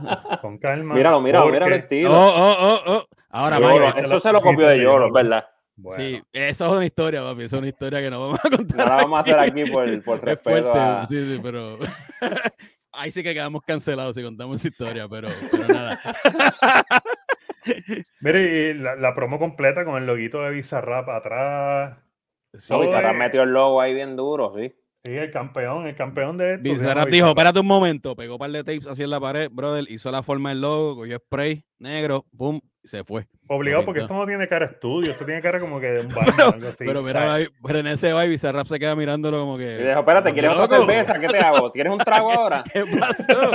[0.40, 0.94] con calma.
[0.94, 2.12] Míralo, míralo, porque- míralo el estilo.
[2.12, 3.06] Oh, oh, oh, oh.
[3.30, 3.58] Ahora,
[3.98, 5.12] eso se lo copió de Yolo.
[5.12, 5.46] ¿verdad?
[5.74, 7.44] Bueno, Sí, eso es una historia, papi.
[7.44, 8.76] Eso es una historia que no vamos a contar.
[8.78, 11.06] No la vamos a hacer aquí por, por Es respeto fuerte, a...
[11.06, 11.76] sí, sí, pero
[12.92, 15.98] ahí sí que quedamos cancelados si contamos esa historia, pero, pero nada.
[18.20, 21.96] Mire, y la, la promo completa con el loguito de Bizarrap atrás.
[22.54, 24.74] Sí, No, Bizarrap metió el logo ahí bien duro, sí.
[25.04, 26.62] Sí, el campeón, el campeón de esto.
[26.62, 29.84] Bizarrap dijo, espérate un momento, pegó un par de tapes así en la pared, brother,
[29.90, 33.28] hizo la forma del logo, cogió spray negro, pum, se fue.
[33.48, 36.08] Obligado, porque esto no tiene cara de estudio, esto tiene cara como que de un
[36.08, 36.84] baño o algo así.
[36.84, 39.74] pero mira, pero en ese va y Bizarrap se queda mirándolo como que...
[39.80, 41.20] Y dijo, espérate, ¿quieres otra "Loco, cerveza?
[41.20, 41.70] ¿Qué te hago?
[41.70, 42.64] ¿Quieres un trago ahora?
[42.72, 43.24] ¿Qué pasó?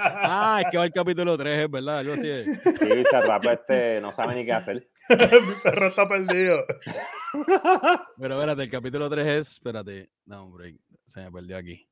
[0.00, 2.62] ah, es que va el capítulo 3, es verdad, algo así es.
[2.62, 4.88] Sí, Bizarrap este no sabe ni qué hacer.
[5.08, 6.64] Bizarrap está perdido.
[8.18, 9.52] Pero espérate, el capítulo 3 es.
[9.52, 10.76] Espérate, no, break.
[11.06, 11.88] Se me perdió aquí.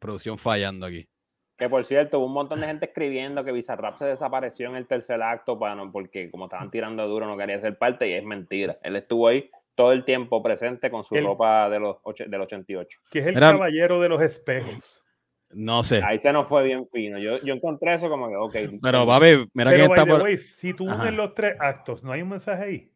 [0.00, 1.08] Producción fallando aquí.
[1.56, 4.86] Que por cierto, hubo un montón de gente escribiendo que Bizarrap se desapareció en el
[4.86, 8.24] tercer acto para no, porque como estaban tirando duro no quería ser parte y es
[8.24, 8.78] mentira.
[8.82, 11.96] Él estuvo ahí todo el tiempo presente con su El- ropa de los,
[12.26, 12.98] del 88.
[13.10, 15.02] Que es el caballero de los espejos.
[15.50, 16.02] No sé.
[16.04, 17.18] Ahí se nos fue bien fino.
[17.18, 18.78] Yo, yo encontré eso como que, ok.
[18.82, 20.22] Pero, papi, mira Pero, by está por.
[20.22, 22.92] way, si tú unes los tres actos, ¿no hay un mensaje ahí?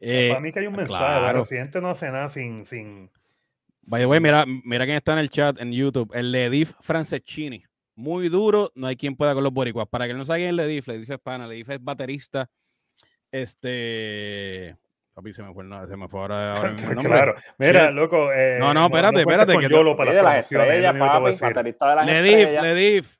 [0.00, 0.98] eh, Para mí que hay un mensaje.
[0.98, 1.28] claro.
[1.30, 2.64] El residente no hace nada sin...
[2.66, 3.10] sin...
[3.86, 6.10] By the way, mira, mira quién está en el chat en YouTube.
[6.14, 7.64] El Ledif Franceschini.
[7.94, 9.86] Muy duro, no hay quien pueda con los boricuas.
[9.88, 12.48] Para que no saben quién es Ledif, Ledif es pana, Ledif es baterista.
[13.30, 14.76] Este.
[15.14, 17.12] Papi, se me fue, el no- se me fue ahora, ahora mismo el nombre.
[17.12, 17.34] claro.
[17.58, 18.32] Mira, loco.
[18.32, 21.38] eh, No, no, espérate, espérate, con que Yolo no- para las las lo estrellas, papi.
[21.40, 22.62] Baterista de las Ledif, estrellas.
[22.64, 23.16] Ledif.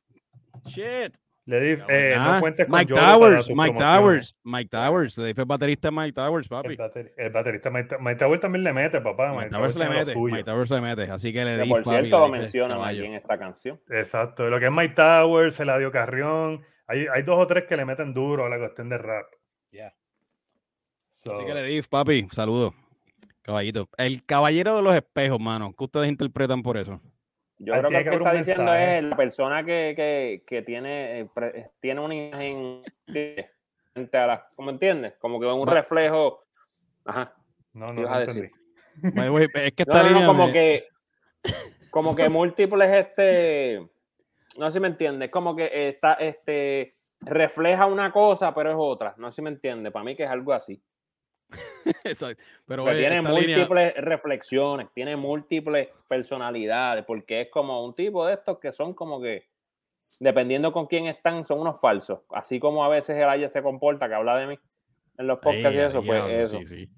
[0.66, 1.16] Shit.
[1.44, 3.80] Le di, Ah, eh, no cuentes con Mike Towers, Mike promociones.
[3.98, 5.18] Towers, Mike Towers.
[5.18, 6.68] Ledif es baterista de Mike Towers, papi.
[6.68, 9.32] El, bater- el baterista Mike, Mike Towers también le mete, papá.
[9.34, 10.34] Mike Towers le mete, suyo.
[10.36, 11.02] Mike Towers le mete.
[11.10, 13.80] Así que Que Ledif, por papi, cierto, lo mencionan aquí en esta canción.
[13.90, 14.48] Exacto.
[14.48, 16.62] Lo que es Mike Towers, Eladio Carrión.
[16.86, 19.26] Hay, hay dos o tres que le meten duro a la cuestión de rap.
[19.72, 19.92] Yeah.
[21.10, 22.72] So, Así que le di, papi, saludos.
[23.42, 23.88] Caballito.
[23.96, 25.74] El caballero de los espejos, mano.
[25.76, 27.00] ¿Qué ustedes interpretan por eso?
[27.64, 28.98] Yo creo que lo que está diciendo mensaje.
[28.98, 32.82] es la persona que, que, que tiene, eh, pre- tiene una imagen
[33.92, 35.14] frente a la, ¿cómo entiendes?
[35.20, 36.42] Como que un reflejo.
[37.04, 37.34] Ajá.
[37.72, 38.50] no, ¿qué no, no entendí.
[39.30, 40.88] way, es que No, esta no, como me- que,
[41.90, 43.86] como que múltiples, este,
[44.58, 46.90] no sé si me entiendes, como que está, este,
[47.20, 49.14] refleja una cosa, pero es otra.
[49.18, 49.92] No sé si me entiendes.
[49.92, 50.82] Para mí que es algo así.
[52.04, 52.42] Exacto.
[52.66, 58.34] Pero oye, tiene línea- múltiples reflexiones, tiene múltiples personalidades, porque es como un tipo de
[58.34, 59.48] estos que son como que,
[60.20, 62.24] dependiendo con quién están, son unos falsos.
[62.30, 64.58] Así como a veces el Aya se comporta, que habla de mí
[65.18, 66.58] en los podcasts y eso, pues eso.
[66.58, 66.88] sí, sí.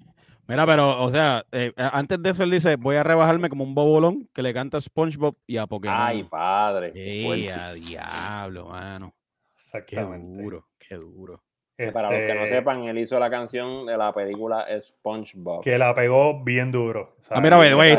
[0.47, 3.75] Mira, pero, o sea, eh, antes de eso él dice, voy a rebajarme como un
[3.75, 5.97] bobolón que le canta a SpongeBob y a Pokémon.
[5.99, 6.93] Ay, padre.
[6.95, 9.15] Ey, a diablo, mano.
[9.87, 11.43] Qué duro, qué duro.
[11.93, 15.63] Para los que no Este, sepan, él hizo la canción de la película SpongeBob.
[15.63, 17.17] Que la pegó bien duro.
[17.31, 17.97] Ah, mira, güey, güey,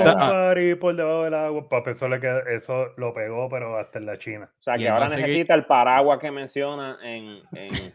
[0.76, 1.68] por debajo del agua.
[1.68, 4.50] Para pensarle que eso lo pegó, pero hasta en la China.
[4.60, 7.94] O sea, que ahora necesita el paraguas que menciona en, en,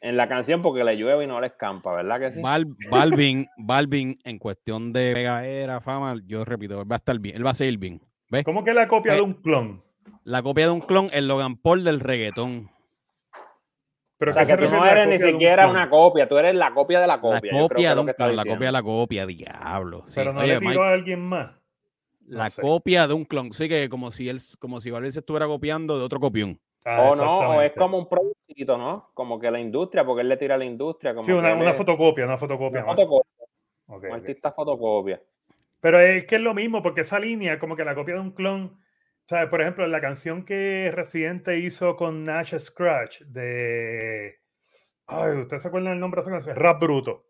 [0.00, 2.40] en la canción porque le llueve y no le escampa, ¿verdad que sí?
[2.40, 7.36] Val- Balvin, Balvin, en cuestión de pegadera, fama, yo repito, él va a estar bien,
[7.36, 8.00] él va a seguir bien.
[8.30, 8.44] ¿Ves?
[8.44, 9.82] ¿Cómo que la copia Eh, de un clon?
[10.24, 12.70] La copia de un clon, el Logan Paul del reggaetón.
[14.18, 16.36] Pero O sea, ¿qué se que tú no eres ni un siquiera una copia, tú
[16.38, 17.40] eres la copia de la La copia.
[17.40, 20.02] que copia de un clon, la copia de la copia, diablo.
[20.06, 20.12] sí.
[20.16, 21.50] Pero no Oye, le tiró Mike, a alguien más.
[22.26, 22.60] la sé.
[22.62, 23.52] copia de un clon.
[23.52, 26.58] Sí, que como si él, como si se estuviera copiando de otro copión.
[26.84, 29.10] Ah, O no, o es como un producto, ¿no?
[29.14, 31.12] Como que la industria, porque él le tira a la industria.
[31.14, 32.80] Como Sí, una, una fotocopia, una fotocopia.
[32.80, 32.96] una más.
[32.96, 33.44] fotocopia,
[33.86, 35.22] Ok, un artista fotocopia.
[35.80, 38.32] Pero es que es lo mismo, porque esa línea, como que la copia de un
[38.32, 38.76] clon.
[39.28, 39.48] ¿Sabes?
[39.50, 44.38] Por ejemplo, la canción que Residente hizo con Nash Scratch de.
[45.06, 46.56] Ay, ¿ustedes se acuerdan el nombre de esa canción?
[46.56, 47.26] Rap Bruto.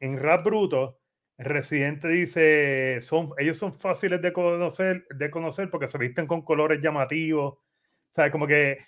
[0.00, 1.00] En Rap Bruto,
[1.36, 6.80] Residente dice: son, ellos son fáciles de conocer, de conocer porque se visten con colores
[6.80, 7.58] llamativos.
[8.10, 8.32] ¿Sabes?
[8.32, 8.78] Como que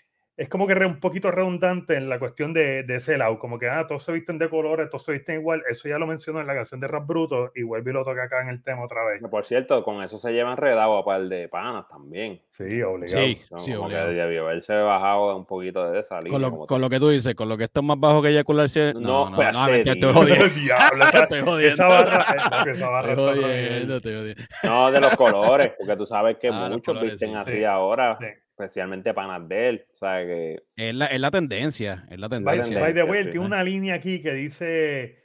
[0.41, 3.39] es como que re- un poquito redundante en la cuestión de, de ese lado.
[3.39, 5.63] Como que, ah, todos se visten de colores, todos se visten igual.
[5.69, 8.25] Eso ya lo mencionó en la canción de Rap Bruto y vuelve y lo toca
[8.25, 9.21] acá en el tema otra vez.
[9.21, 12.41] Que, Por cierto, con eso se llevan enredado a par de panas también.
[12.49, 13.23] Sí, obligado.
[13.27, 14.09] Sí, sí, como que obligado.
[14.13, 16.33] debió haberse bajado un poquito de esa línea.
[16.33, 18.95] Con lo, con lo que tú dices, con lo que está más bajo que eyacularse.
[18.95, 19.73] No, No, no, pues, no, sí.
[19.85, 20.49] estoy jodiendo.
[20.55, 21.75] Diablo, esa, Estoy jodiendo.
[21.75, 22.25] esa barra,
[22.67, 23.97] eh, esa barra Estoy está jodiendo, jodiendo.
[23.97, 24.43] estoy jodiendo.
[24.63, 27.65] No, de los colores, porque tú sabes que Ah, muchos colores, visten sí, así sí.
[27.65, 28.27] ahora, Sí.
[28.61, 29.85] Especialmente panas de él.
[29.95, 32.81] O sea, que Es la, es la tendencia, es la By, tendencia.
[32.81, 33.47] by the way, sí, tiene sí.
[33.47, 35.19] una línea aquí que dice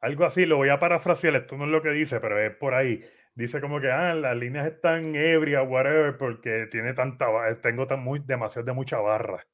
[0.00, 2.74] algo así, lo voy a parafrasear, esto no es lo que dice, pero es por
[2.74, 3.02] ahí.
[3.34, 7.26] Dice como que, ah, las líneas están ebrias, whatever, porque tiene tanta,
[7.62, 9.46] tengo tan muy, demasiado de mucha barra.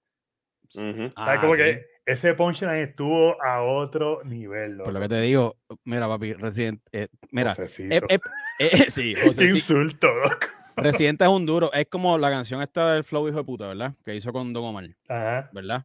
[0.74, 1.10] ujú.
[1.10, 1.12] ¿Sabes?
[1.16, 1.60] Ah, como sí.
[1.60, 4.78] que ese punchline estuvo a otro nivel.
[4.78, 8.18] Por lo que te digo, mira, papi, Resident, eh, mira, eh, eh,
[8.58, 10.46] eh, sí, José, Qué insulto, loco.
[10.82, 13.94] Residente es un duro, es como la canción esta del Flow Hijo de Puta, ¿verdad?
[14.04, 15.50] Que hizo con Don Omar, Ajá.
[15.52, 15.84] ¿verdad?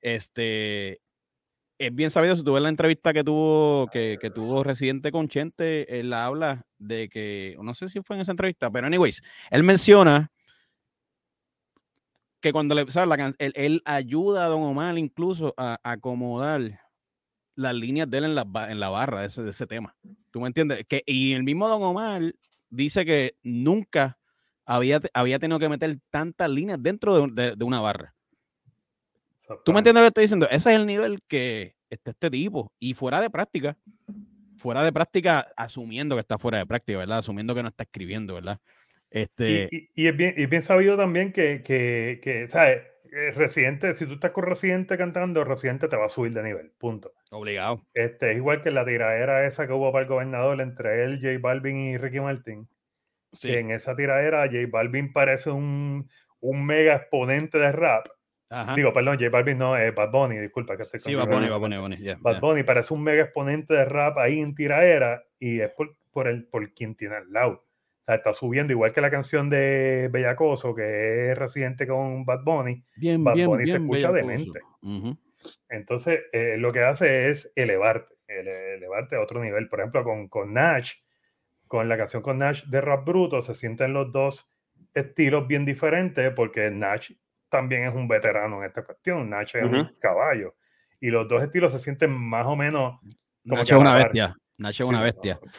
[0.00, 1.00] Este,
[1.78, 5.28] es bien sabido, si tú ves la entrevista que tuvo, que, que tuvo Residente con
[5.28, 9.62] Chente, él habla de que, no sé si fue en esa entrevista, pero anyways, él
[9.62, 10.30] menciona
[12.40, 13.08] que cuando le, ¿sabes?
[13.08, 16.80] La él, él ayuda a Don Omar incluso a, a acomodar
[17.56, 19.96] las líneas de él en la, en la barra de ese, de ese tema.
[20.30, 20.84] ¿Tú me entiendes?
[20.86, 22.34] Que, y el mismo Don Omar
[22.68, 24.18] dice que nunca
[24.66, 28.14] había, había tenido que meter tantas líneas dentro de, de- de una barra.
[29.64, 30.46] ¿Tú me entiendes lo que estoy diciendo?
[30.50, 32.72] Ese es el nivel que está este tipo.
[32.80, 33.76] Y fuera de práctica,
[34.58, 37.18] fuera de práctica, asumiendo que está fuera de práctica, ¿verdad?
[37.18, 38.58] Asumiendo que no está escribiendo, ¿verdad?
[39.08, 42.82] Este, Y, y- y es bien, y es bien sabido también que, que, que, ¿sabes?
[43.12, 46.72] eh, Residente, si tú estás con Residente cantando, Residente te va a subir de nivel,
[46.76, 47.12] punto.
[47.30, 47.86] Obligado.
[47.94, 51.38] Este, es igual que la tiradera esa que hubo para el gobernador entre él, J
[51.40, 52.68] Balvin y Ricky Martin.
[53.32, 53.48] Sí.
[53.48, 56.08] Que en esa tiradera J Balvin parece un,
[56.40, 58.06] un mega exponente de rap.
[58.48, 58.74] Ajá.
[58.74, 61.56] Digo, perdón, J Balvin no, es Bad Bunny, disculpa que estoy sí, a poner, va
[61.56, 61.98] a poner.
[62.00, 62.40] ya, Bad ya.
[62.40, 66.46] Bunny parece un mega exponente de rap ahí en tiraera y es por, por, el,
[66.46, 67.52] por quien tiene al lado.
[67.62, 72.44] O sea, está subiendo, igual que la canción de Bellacoso, que es residente con Bad
[72.44, 72.84] Bunny.
[72.96, 74.52] Bien, Bad bien, Bunny se bien escucha bellacoso.
[74.52, 74.60] demente.
[74.82, 75.18] Ujú.
[75.68, 79.68] Entonces, eh, lo que hace es elevarte, ele- elevarte a otro nivel.
[79.68, 80.92] Por ejemplo, con, con Nash,
[81.68, 84.50] con la canción con Nash de Rap Bruto, se sienten los dos
[84.94, 87.12] estilos bien diferentes porque Nash
[87.48, 89.30] también es un veterano en esta cuestión.
[89.30, 89.98] Nash es un Ujú.
[89.98, 90.54] caballo.
[91.00, 92.98] Y los dos estilos se sienten más o menos
[93.48, 94.34] como que es una bestia.
[94.58, 95.38] Nacho es Sí, una bestia.
[95.42, 95.50] no,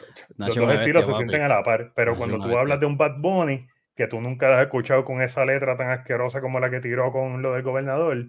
[0.46, 1.16] Nacho Los dos estilos bestia, se papi.
[1.18, 1.92] sienten a la par.
[1.94, 5.44] Pero cuando tú hablas de un Bad Bunny, que tú nunca has escuchado con esa
[5.44, 8.26] letra tan asquerosa como la que tiró con lo del gobernador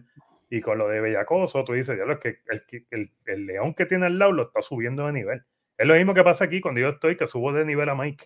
[0.50, 3.74] y con lo de Bellacoso, tú dices, diablo, es que el, que- el- el león
[3.74, 5.44] que tiene al lado lo está subiendo de nivel.
[5.80, 8.26] Es lo mismo que pasa aquí cuando yo estoy, que subo de nivel a Mike.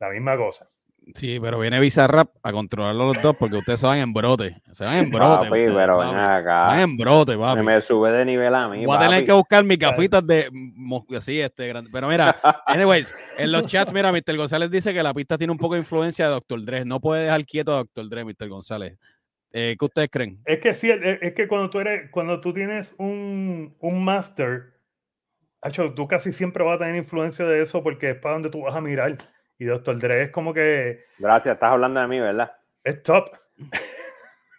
[0.00, 0.68] La misma cosa.
[1.14, 4.56] Sí, pero viene Bizarrap a controlarlo los dos porque ustedes se van en brote.
[4.72, 5.44] Se van en brote.
[5.48, 6.08] Papi, ustedes, pero papi.
[6.08, 6.82] ven Van acá.
[6.82, 7.62] en brote, papi.
[7.62, 8.84] Me sube de nivel a mí.
[8.84, 10.50] Voy a tener que buscar mis gafitas de
[11.16, 11.90] así, este, grande.
[11.92, 14.36] Pero mira, anyways, en los chats, mira, Mr.
[14.36, 16.64] González dice que la pista tiene un poco de influencia de Dr.
[16.64, 16.84] Dre.
[16.84, 18.08] No puede dejar quieto a Dr.
[18.08, 18.48] Dre, Mr.
[18.48, 18.98] González.
[19.52, 20.40] Eh, ¿Qué ustedes creen?
[20.44, 24.73] Es que sí, es es que cuando tú eres, cuando tú tienes un, un master,
[25.64, 28.62] Acho, tú casi siempre vas a tener influencia de eso porque es para donde tú
[28.62, 29.16] vas a mirar.
[29.58, 32.52] Y Doctor Dre es como que Gracias, estás hablando de mí, ¿verdad?
[32.84, 33.30] es top.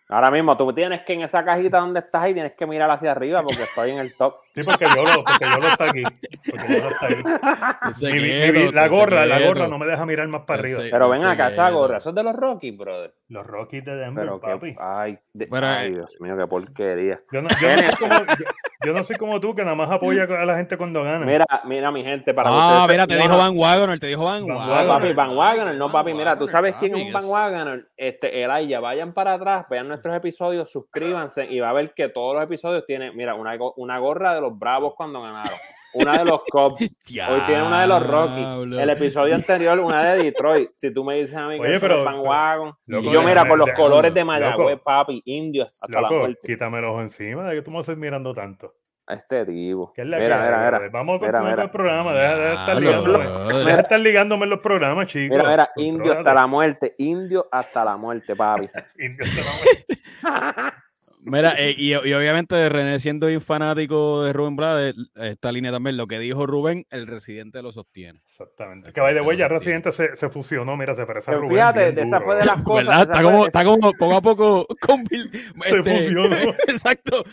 [0.08, 3.12] Ahora mismo tú tienes que en esa cajita donde estás ahí tienes que mirar hacia
[3.12, 4.36] arriba porque estoy en el top.
[4.54, 6.04] Sí, porque yo lo, porque yo lo está aquí.
[6.50, 8.52] Porque yo lo está ahí.
[8.52, 10.82] Mi- la gorra, la gorra no me deja mirar más para arriba.
[10.82, 13.16] Ese- Pero ven acá, esa gorra, eso es de los Rockies, brother.
[13.30, 14.76] Los Rockies de Denver, Pero que, papi.
[14.80, 17.20] ay, de- ay, Dios mío, qué porquería.
[17.32, 18.46] Yo no, yo, no como, yo,
[18.86, 21.26] yo no soy como tú, que nada más apoya a la gente cuando gana.
[21.26, 24.24] Mira, mira mi gente, para que Ah, ustedes mira, te dijo Van Wagoner, te dijo
[24.24, 24.88] Van Van No, Wagoner.
[24.88, 28.44] papi, Van Wagoner, no, Van papi, mira, tú sabes quién es un Van Wagoner, este,
[28.44, 32.44] Elaya, vayan para atrás, vean nuestros episodios, suscríbanse y va a ver que todos los
[32.44, 35.58] episodios tienen, mira, una, una gorra de los Bravos cuando ganaron,
[35.96, 36.82] una de los Cubs,
[37.30, 41.16] hoy tiene una de los Rockies, el episodio anterior una de Detroit, si tú me
[41.16, 43.58] dices a mí que Oye, eso pero- es Van Wagon, Loco, y yo mira, por
[43.58, 44.24] los déjame- colores de.
[44.26, 48.34] Mayagüez, papi, indios, hasta la muerte, quítame los encima, de que tú me haces mirando
[48.34, 48.74] tanto.
[49.08, 50.90] este tipo, ¿Qué es la mira, que mira, mira?
[50.92, 51.56] Vamos a continuar mira.
[51.56, 53.26] con el programa, deja, deja de estar ligándome.
[53.54, 55.38] Deja de estar ligándome en los programas, chicos.
[55.38, 58.68] mira, mira, indio hasta la muerte, indio hasta la muerte, papi.
[59.00, 60.76] Indio hasta la muerte.
[61.26, 65.98] Mira, eh, y, y obviamente René siendo bien fanático de Rubén Blades, esta línea también,
[65.98, 68.22] lo que dijo Rubén, el residente lo sostiene.
[68.26, 68.94] Exactamente.
[68.94, 71.50] Que vaya de huella, Pero Residente se, se fusionó, mira, se parece a Rubén.
[71.52, 73.02] fíjate, de esa fue de las cosas.
[73.02, 75.30] Está como, está como poco a poco convil-
[75.64, 76.36] Se este, fusionó.
[76.68, 77.24] Exacto.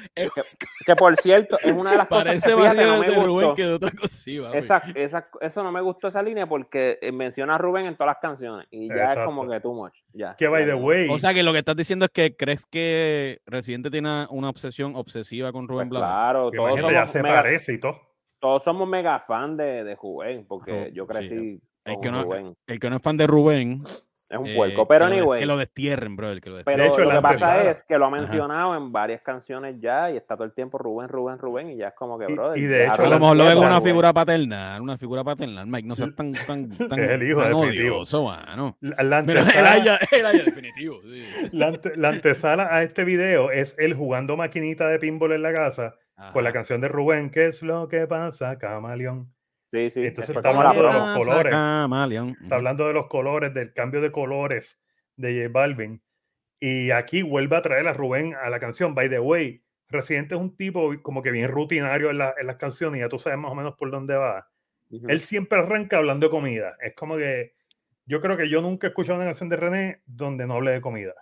[0.86, 3.14] Que por cierto, es una de las cosas Parece que más fíjate, no me de
[3.14, 3.54] Rubén gustó.
[3.54, 4.08] que de otra cosa.
[4.08, 4.40] sí.
[4.54, 8.08] Esa, esa- eso no me gustó esa línea porque eh, menciona a Rubén en todas
[8.14, 9.20] las canciones y ya Exacto.
[9.20, 9.94] es como que too much.
[10.12, 12.64] Ya, Que by the way, O sea que lo que estás diciendo es que crees
[12.66, 16.06] que Residente tiene una obsesión obsesiva con Pues Rubén Blades.
[16.08, 18.00] claro, que todos imagínate, ya somos, se mega, parece y todo.
[18.38, 22.54] todos somos mega fan de, de Rubén porque yo sí, crecí el que no- Rubén.
[22.66, 23.82] El que no es fan de Rubén.
[24.32, 25.40] Es un eh, puerco, pero que lo anyway.
[25.40, 26.30] Que lo destierren, bro.
[26.32, 26.86] El que lo destierren.
[26.86, 28.16] Pero hecho, lo que pasa es que lo ha Ajá.
[28.16, 31.88] mencionado en varias canciones ya y está todo el tiempo Rubén, Rubén, Rubén y ya
[31.88, 33.66] es como que, Y- brother, y de hecho, a lo mejor lo ve quieto, como
[33.76, 35.86] una figura paternal, una figura paternal, Mike.
[35.86, 37.96] No seas tan, tan, tan, Es el hijo, tan definitivo.
[37.96, 38.78] odioso, mano.
[38.80, 41.00] La, la antesala, el definitivo.
[41.02, 41.48] sí.
[41.52, 45.52] la ante- la antesala a este video es él jugando maquinita de pinball en la
[45.52, 45.94] casa
[46.32, 49.32] con la canción de Rubén, ¿qué es lo que pasa, camaleón?
[49.72, 50.00] Sí, sí.
[50.06, 51.50] Entonces está hablando de los colores.
[51.52, 52.36] Camaleón.
[52.40, 54.78] Está hablando de los colores, del cambio de colores
[55.16, 56.02] de J Balvin.
[56.60, 58.94] Y aquí vuelve a traer a Rubén a la canción.
[58.94, 62.56] By the way, Residente es un tipo como que bien rutinario en, la- en las
[62.56, 64.46] canciones, y ya tú sabes más o menos por dónde va.
[64.90, 65.06] Ujú.
[65.08, 66.76] Él siempre arranca hablando de comida.
[66.80, 67.54] Es como que
[68.06, 70.80] yo creo que yo nunca he escuchado una canción de René donde no hable de
[70.80, 71.14] comida.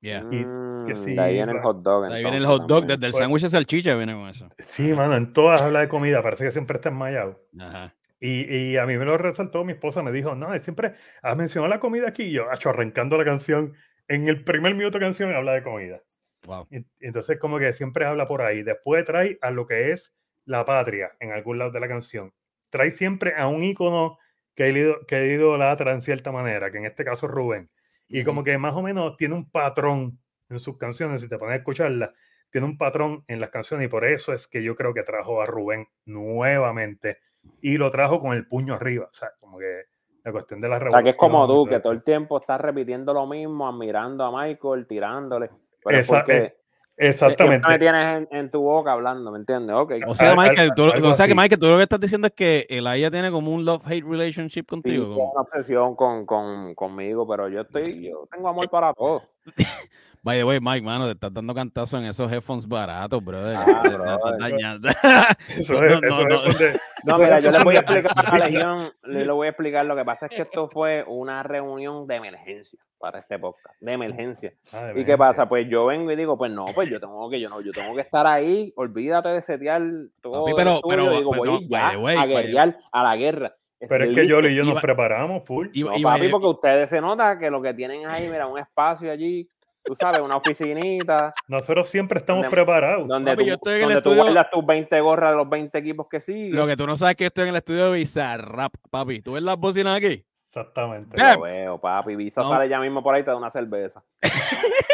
[0.00, 0.24] Yeah.
[0.30, 0.38] y
[0.86, 2.04] que Mm, sí, de ahí viene el hot dog.
[2.04, 3.00] Ahí viene el entonces, hot dog, también.
[3.00, 4.48] desde el Pues- sándwich de salchicha viene con eso.
[4.66, 6.22] Sí, mano, en todas habla de comida.
[6.22, 7.40] Parece que siempre está enmayado.
[7.58, 7.94] Ajá.
[8.20, 10.92] Y, y a mí me lo resaltó mi esposa, me dijo, no, siempre
[11.22, 12.24] ha mencionado la comida aquí.
[12.24, 13.74] Y yo, acho, arrancando la canción,
[14.08, 16.00] en el primer minuto de canción habla de comida.
[16.46, 16.66] Wow.
[16.70, 18.62] Y- Entonces, como que siempre habla por ahí.
[18.62, 22.32] Después trae a lo que es la patria en algún lado de la canción.
[22.70, 24.18] Trae siempre a un ícono
[24.54, 27.68] que que idolatra en cierta manera, que en este caso es Rubén.
[28.08, 31.54] Y como que más o menos tiene un patrón en sus canciones, si te pones
[31.54, 32.10] a escucharlas,
[32.50, 35.42] tiene un patrón en las canciones y por eso es que yo creo que trajo
[35.42, 37.18] a Rubén nuevamente
[37.60, 39.06] y lo trajo con el puño arriba.
[39.10, 39.82] O sea, como que
[40.24, 40.98] la cuestión de la O revolución.
[40.98, 44.46] sea, que es como tú, que todo el tiempo estás repitiendo lo mismo, admirando a
[44.46, 45.50] Michael, tirándole.
[45.84, 46.56] Pero es Esa- porque
[46.98, 47.66] Exactamente.
[47.66, 49.76] siempre me tienes en, en tu boca hablando, ¿me entiendes?
[49.76, 49.92] Ok.
[50.06, 51.34] O sea, Michael, tú, o sea que.
[51.34, 54.62] Michael, tú lo que estás diciendo es que el Aya tiene como un love-hate relationship
[54.62, 55.08] Sí, contigo.
[55.14, 59.22] como- una obsesión con, con, conmigo, pero yo estoy, yo tengo amor para todos.
[60.22, 63.56] By the way, Mike, mano, te estás dando cantazo en esos headphones baratos, brother.
[63.56, 64.88] Ah, Te estás dañando.
[65.56, 66.46] Eso No, es, no, eso no.
[66.46, 69.50] es No, mira, yo les voy a explicar a la Legión, le lo voy a
[69.50, 69.86] explicar.
[69.86, 73.92] Lo que pasa es que esto fue una reunión de emergencia para este podcast, de
[73.92, 74.52] emergencia.
[74.72, 75.48] Ah, de ¿Y qué pasa?
[75.48, 77.94] Pues yo vengo y digo, pues no, pues yo tengo que, yo no, yo tengo
[77.94, 79.80] que estar ahí, olvídate de setear
[80.20, 80.44] todo.
[80.44, 83.54] Papi, el pero- pero- digo, pero voy no, ya way, a guerrear, a la guerra.
[83.78, 85.68] Pero es que yo y yo nos Iba- preparamos full.
[85.72, 89.10] Y- No, papi, porque ustedes se nota que lo que tienen ahí, mira, un espacio
[89.12, 89.48] allí,
[89.84, 93.06] tú sabes, una oficinita, Nosotros siempre estamos Donde- preparados.
[93.06, 95.36] donde, Papi, tú, yo estoy en el donde tú estudio- guardas tus 20 gorras de
[95.36, 96.54] los 20 equipos que siguen.
[96.56, 99.20] Lo que tú no sabes es que yo estoy en el estudio de Bizarrap, papi.
[99.22, 100.24] ¿Tú ves las bocinas aquí?
[100.60, 101.16] Exactamente.
[101.16, 101.34] Ya.
[101.34, 102.16] Lo veo, papi.
[102.16, 102.48] Visa No.
[102.48, 104.02] sale ya mismo por ahí y te da una cerveza.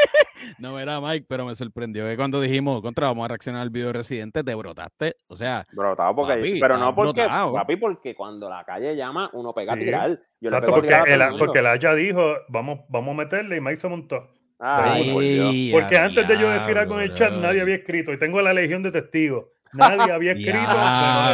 [0.58, 3.88] No era Mike, pero me sorprendió que cuando dijimos, contra, vamos a reaccionar al video
[3.88, 5.14] de Residente, te brotaste.
[5.28, 6.34] O sea, Brotado porque.
[6.34, 7.22] Papi, pero no porque.
[7.22, 7.52] brotado.
[7.54, 9.84] Papi, porque cuando la calle llama, uno pega a Sí.
[9.84, 10.10] tirar.
[10.40, 13.18] Yo le Exacto, pego a porque a el, porque el Haya dijo, vamos, vamos a
[13.18, 14.28] meterle y Mike se montó.
[14.58, 15.48] Ay, Dios.
[15.50, 18.12] Ay, Porque a antes de yo decir algo en el chat, nadie había escrito.
[18.12, 19.46] Y tengo la legión de testigos.
[19.72, 20.58] Nadie había escrito.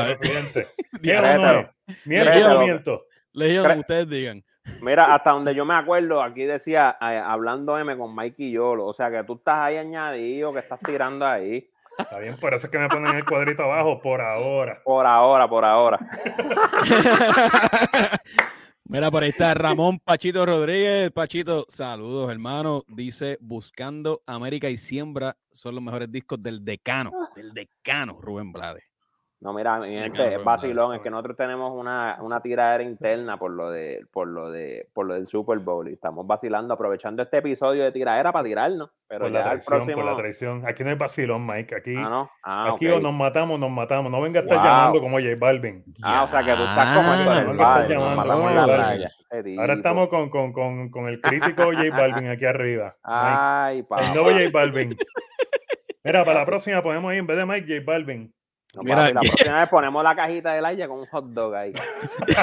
[0.06, 0.68] Residente.
[0.92, 1.62] ¿Es o Diablo.
[1.62, 1.70] no?
[2.04, 3.04] ¿Miento
[3.38, 4.44] Legión, Cre- ustedes digan.
[4.82, 8.86] Mira, hasta donde yo me acuerdo, aquí decía, eh, hablando M con Mike y Yolo.
[8.86, 11.70] O sea, que tú estás ahí añadido, que estás tirando ahí.
[11.98, 14.80] Está bien, por eso es que me ponen el cuadrito abajo por ahora.
[14.84, 15.98] Por ahora, por ahora.
[18.84, 21.10] Mira, por ahí está Ramón Pachito Rodríguez.
[21.10, 22.84] Pachito, saludos, hermano.
[22.88, 28.84] Dice, buscando América y Siembra son los mejores discos del decano, del decano, Rubén Blades.
[29.40, 33.36] No, mira, mi Venga, gente, es vacilón, es que nosotros tenemos una, una tiradera interna
[33.38, 37.22] por lo de, por lo de, por lo del Super Bowl y estamos vacilando, aprovechando
[37.22, 38.90] este episodio de tiradera para tirarnos.
[39.06, 39.96] Pero Por la ya el traición, próximo.
[39.96, 40.62] por la traición.
[40.66, 41.74] Aquí no hay vacilón, Mike.
[41.76, 42.30] Aquí, Ah, no.
[42.42, 44.10] Ah, aquí o nos matamos, nos matamos.
[44.10, 44.66] No venga a estar Wow.
[44.66, 45.84] llamando como J Balvin.
[46.02, 47.24] Ah, o sea que tú estás como el no,
[47.56, 49.58] padre, estás nos llamando, no, la Balvin.
[49.60, 52.96] Ahora estamos con, con, con, con el crítico J Balvin aquí arriba.
[53.04, 53.78] Ay.
[53.88, 54.96] El nuevo J Balvin.
[56.04, 58.34] Mira, para la próxima ponemos ahí en vez de Mike J Balvin.
[58.74, 61.54] No, Mira, papi, la próxima vez ponemos la cajita del aire con un hot dog
[61.54, 61.72] ahí.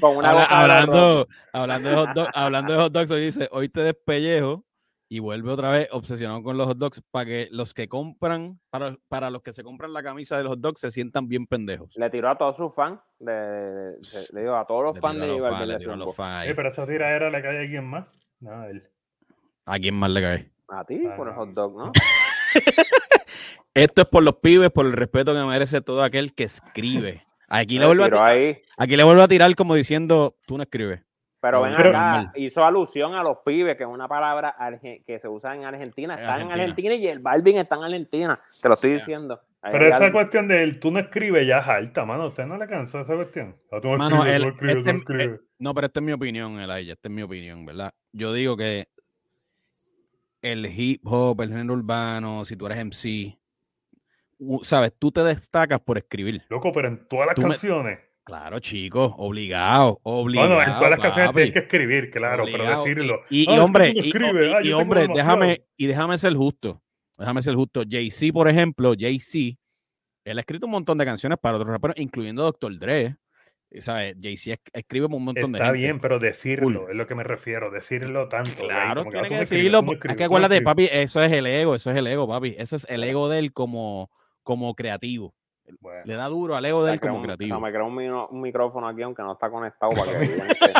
[0.00, 3.48] con una Habla- de hablando, hablando, de hot dog- hablando de hot dogs, hoy dice,
[3.52, 4.64] hoy te despellejo
[5.08, 8.96] y vuelve otra vez obsesionado con los hot dogs para que los que compran, para,
[9.08, 11.90] para los que se compran la camisa de los hot dogs se sientan bien pendejos.
[11.96, 13.00] Le tiró a todos sus fans.
[13.18, 13.94] de-
[14.34, 16.04] le digo a todos los Le fans de a fans, le le tiró a los
[16.06, 16.12] zumbó.
[16.14, 16.52] fans.
[16.54, 18.06] Pero esa tiradera le cae a alguien más.
[18.40, 18.88] No, él.
[19.66, 20.50] ¿A quién más le cae?
[20.68, 21.92] A ti, por el hot dog, ¿no?
[23.74, 27.24] Esto es por los pibes, por el respeto que merece todo aquel que escribe.
[27.48, 28.56] Aquí le vuelvo a, tiró ti- ahí.
[28.76, 31.00] aquí le vuelvo a tirar como diciendo, tú no escribes.
[31.40, 34.54] Pero No, ven pero- acá, hizo alusión a los pibes, que es una palabra
[35.06, 36.14] que se usa en Argentina.
[36.14, 36.94] En Está en Argentina.
[36.94, 38.38] Y el Balvin está en Argentina.
[38.60, 39.40] Te lo estoy diciendo.
[39.60, 42.28] Ahí Pero esa algo- cuestión de él, tú no escribes ya es alta, mano.
[42.28, 43.56] ¿Usted no le cansa esa cuestión?
[43.72, 45.40] Ah, no Mano, escribes, el- tú no escribes, tú no este-.
[45.58, 47.92] No, pero esta es mi opinión, Elijah, esta es mi opinión, ¿verdad?
[48.12, 48.86] Yo digo que
[50.42, 53.38] el hip hop, el género urbano, si tú eres MC,
[54.62, 56.42] sabes, tú te destacas por escribir.
[56.48, 57.98] Loco, pero en todas las Tú me- canciones.
[58.24, 60.48] Claro, chicos, obligado, obligado.
[60.50, 62.64] no, en todas las canciones tienes que escribir, claro, obligado.
[62.66, 63.20] pero decirlo.
[63.30, 65.40] Y, "Ah, es que hombre, y- escribes, y- ah, y, hombre, demasiado".
[65.40, 66.80] déjame, y déjame ser justo.
[67.18, 67.82] Déjame ser justo.
[67.88, 69.58] Jay-Z, por ejemplo, Jay-Z,
[70.24, 72.78] él ha escrito un montón de canciones para otros raperos, incluyendo Dr.
[72.78, 73.16] Dre.
[73.80, 74.14] ¿Sabes?
[74.22, 77.70] Jay-Z es- escribe un montón de Está bien, pero decirlo es lo que me refiero,
[77.72, 78.52] decirlo tanto.
[78.66, 79.78] Claro, tiene que decirlo.
[79.80, 82.54] escribes, Es que acuérdate, papi, eso es el ego, eso es el ego, papi.
[82.58, 84.10] Ese es el ego de él como,
[84.42, 85.34] como creativo.
[85.80, 87.54] Bueno, Le da duro al ego de él como un- creativo.
[87.54, 90.72] no, me creó un, micrófono aquí, aunque no está conectado para que vean que-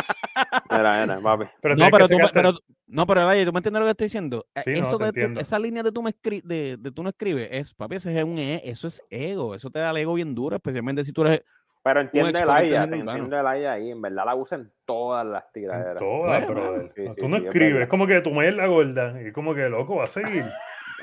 [0.69, 1.45] Mira, mira, papi.
[1.61, 2.53] pero No, pero tú, me- pero,
[2.87, 4.45] no, pero Elijah, ¿tú me entiendes lo que estoy diciendo?
[4.63, 5.39] Sí, no, eso te de, entiendo.
[5.39, 8.23] esa línea de tú, me escri- de, de tú no escribes, es, papi, ese es
[8.25, 11.23] un e- eso es ego, eso te da el ego bien duro, especialmente si tú
[11.25, 11.43] eres
[11.81, 12.95] Pero entiende el te urbano.
[13.11, 13.89] entiende el Aya ahí.
[13.91, 15.97] En verdad la usa en todas las en tiraderas.
[15.97, 16.91] todas, Bueno, brother.
[16.95, 19.55] sí, sí, tú no es escribes, es como que tu es la gorda y como
[19.55, 20.45] que loco va a seguir.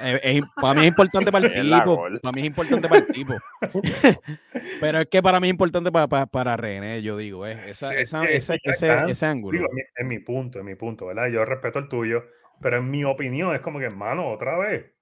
[0.00, 2.04] Eh, es- para mí es importante para el Es tipo.
[2.22, 3.34] Para mí es importante para el tipo.
[4.80, 7.88] Pero es que para mí es importante para, para, para René, yo digo, eh, esa,
[7.90, 8.70] Sí, esa- es que
[9.10, 9.58] ese, ángulo.
[9.58, 11.28] Digo, en mi, punto, en mi punto, ¿verdad?
[11.28, 12.24] Yo respeto el tuyo,
[12.60, 14.92] pero en mi opinión es como que, hermano, otra vez,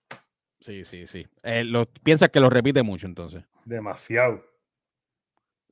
[0.60, 1.24] Sí, sí, sí.
[1.44, 3.44] Eh, lo, piensas que lo repite mucho entonces.
[3.64, 4.44] demasiado.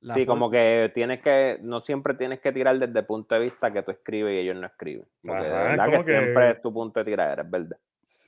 [0.01, 3.35] La Sí, for- como que tienes que, no siempre tienes que tirar desde el punto
[3.35, 5.05] de vista que tú escribes y ellos no escriben.
[5.23, 7.51] Porque de Ajá, es verdad que, como que- siempre es tu punto de tiradera, es
[7.51, 7.77] verdad.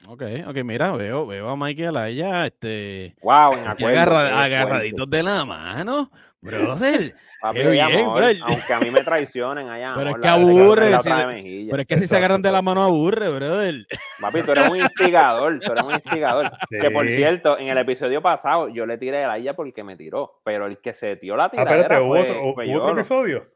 [0.06, 3.14] Ok, ok, mira, veo, veo a Michael allá, este.
[3.20, 7.14] Wow, en acuerdo, agarra- agarraditos de la mano, brother.
[7.40, 8.36] Papi, Qué bien, amor, brother.
[8.42, 9.92] aunque a mí me traicionen allá.
[9.96, 11.68] Pero es amor, que aburre, la si.
[11.70, 13.86] Pero es que si se agarran de la mano aburre, brother.
[14.20, 16.50] Papi, tú eres un instigador, tú eres un instigador.
[16.80, 20.40] Que por cierto, en el episodio pasado yo le tiré a ella porque me tiró,
[20.44, 22.92] pero el que se tiró la Ah, tiradera espérate, ¿hubo fue, otro, fue hubo otro
[22.92, 23.46] episodio?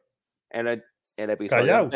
[0.50, 0.84] El,
[1.16, 1.90] el episodio Callao.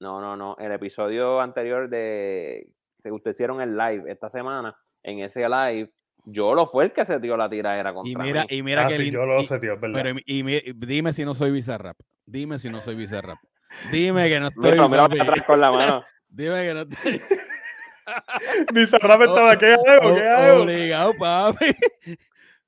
[0.00, 0.56] no, no, no.
[0.60, 2.68] El episodio anterior de
[3.02, 5.90] que ustedes hicieron el live esta semana, en ese live,
[6.24, 8.56] yo lo fue el que se tiró la tiradera contra Y mira, mí.
[8.56, 10.02] y mira ah, que sí, yo lo y- sé, tío, es verdad.
[10.02, 11.98] Pero y mi- dime si no soy Bizarrap.
[12.26, 13.38] Dime si no soy Bizarrap.
[13.92, 14.70] Dime que no estoy.
[14.72, 15.18] Mira, mira papi.
[15.18, 16.04] para atrás con la mano.
[16.28, 17.20] Dime que no estoy.
[18.72, 20.14] Bizarrap estaba, ¿qué hago?
[20.14, 20.62] ¿Qué hago?
[20.62, 21.66] Obligado, papi.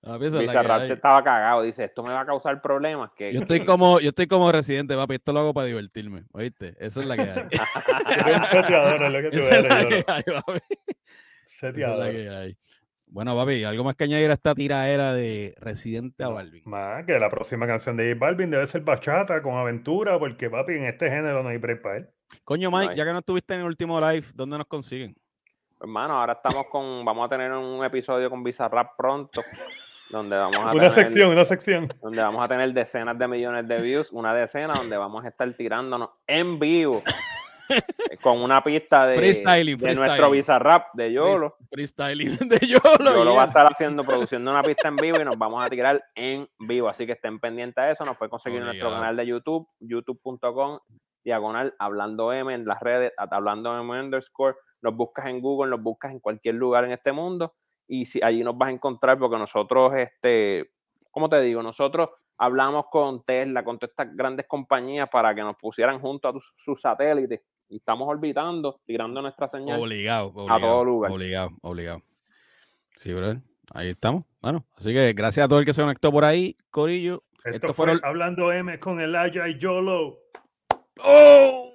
[0.05, 1.63] Papi, esa es la que Bizarrap estaba cagado.
[1.63, 3.11] Dice, esto me va a causar problemas.
[3.13, 3.33] Que...
[3.33, 5.15] Yo estoy como, yo estoy como residente, papi.
[5.15, 6.25] Esto lo hago para divertirme.
[6.33, 6.77] ¿Oíste?
[6.79, 7.49] Esa es la que hay.
[8.51, 10.61] Seteador, es lo que tú Esa es eres, la que hay, papi.
[11.57, 12.11] Esa es la Seteador.
[12.11, 12.59] que hay.
[13.07, 16.63] Bueno, papi, algo más que añadir a esta tiraera de Residente a Balvin.
[16.67, 20.73] Más que la próxima canción de J Balvin debe ser bachata con aventura, porque papi,
[20.73, 22.09] en este género no hay break para él.
[22.43, 22.97] Coño, Mike, hay.
[22.97, 25.17] ya que no estuviste en el último live, ¿dónde nos consiguen?
[25.81, 29.43] Hermano, ahora estamos con, vamos a tener un episodio con Bizarrap pronto,
[30.11, 31.89] donde vamos a Una tener, sección, una sección.
[32.03, 35.53] donde vamos a tener decenas de millones de views, una decena donde vamos a estar
[35.55, 37.03] tirándonos en vivo
[38.23, 40.33] con una pista de, Freestyling, de nuestro freestyling.
[40.33, 41.57] Bizarrap de Yolo.
[41.71, 43.15] Freestyling de Yolo.
[43.15, 43.49] Yolo va a yes.
[43.49, 46.89] estar haciendo, produciendo una pista en vivo y nos vamos a tirar en vivo.
[46.89, 48.05] Así que estén pendientes a eso.
[48.05, 50.79] Nos pueden conseguir en nuestro canal de YouTube, youtube.com,
[51.25, 54.57] diagonal, hablando M en las redes, hablando M underscore.
[54.83, 57.55] Nos buscas en Google, nos buscas en cualquier lugar en este mundo.
[57.87, 60.71] Y si allí nos vas a encontrar, porque nosotros, este,
[61.11, 61.63] ¿cómo te digo?
[61.63, 66.33] Nosotros hablamos con Tesla, con todas estas grandes compañías para que nos pusieran junto a
[66.33, 67.43] tus- sus satélites.
[67.69, 69.81] Y estamos orbitando, tirando nuestra señal.
[69.81, 70.61] Obligado, obligado.
[70.61, 71.11] todo lugar.
[71.13, 72.03] Obligado, obligado.
[72.97, 73.39] Sí, brother.
[73.73, 74.25] Ahí estamos.
[74.41, 77.23] Bueno, así que gracias a todo el que se conectó por ahí, Corillo.
[77.39, 80.19] Esto Estos fue fueron- Hablando M con el Aya y Yolo.
[81.03, 81.71] ¡Oh!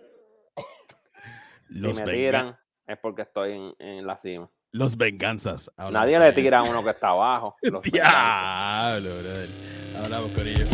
[1.68, 2.58] Si Los, me venga- tiran,
[2.88, 4.50] es porque estoy en, en la cima.
[4.72, 5.72] Los venganzas.
[5.78, 7.56] Hablamos, Nadie le tira a uno que está abajo.
[7.64, 7.82] Los.
[7.84, 9.50] Diablo, brother.
[9.98, 10.66] Hablamos, Corillo.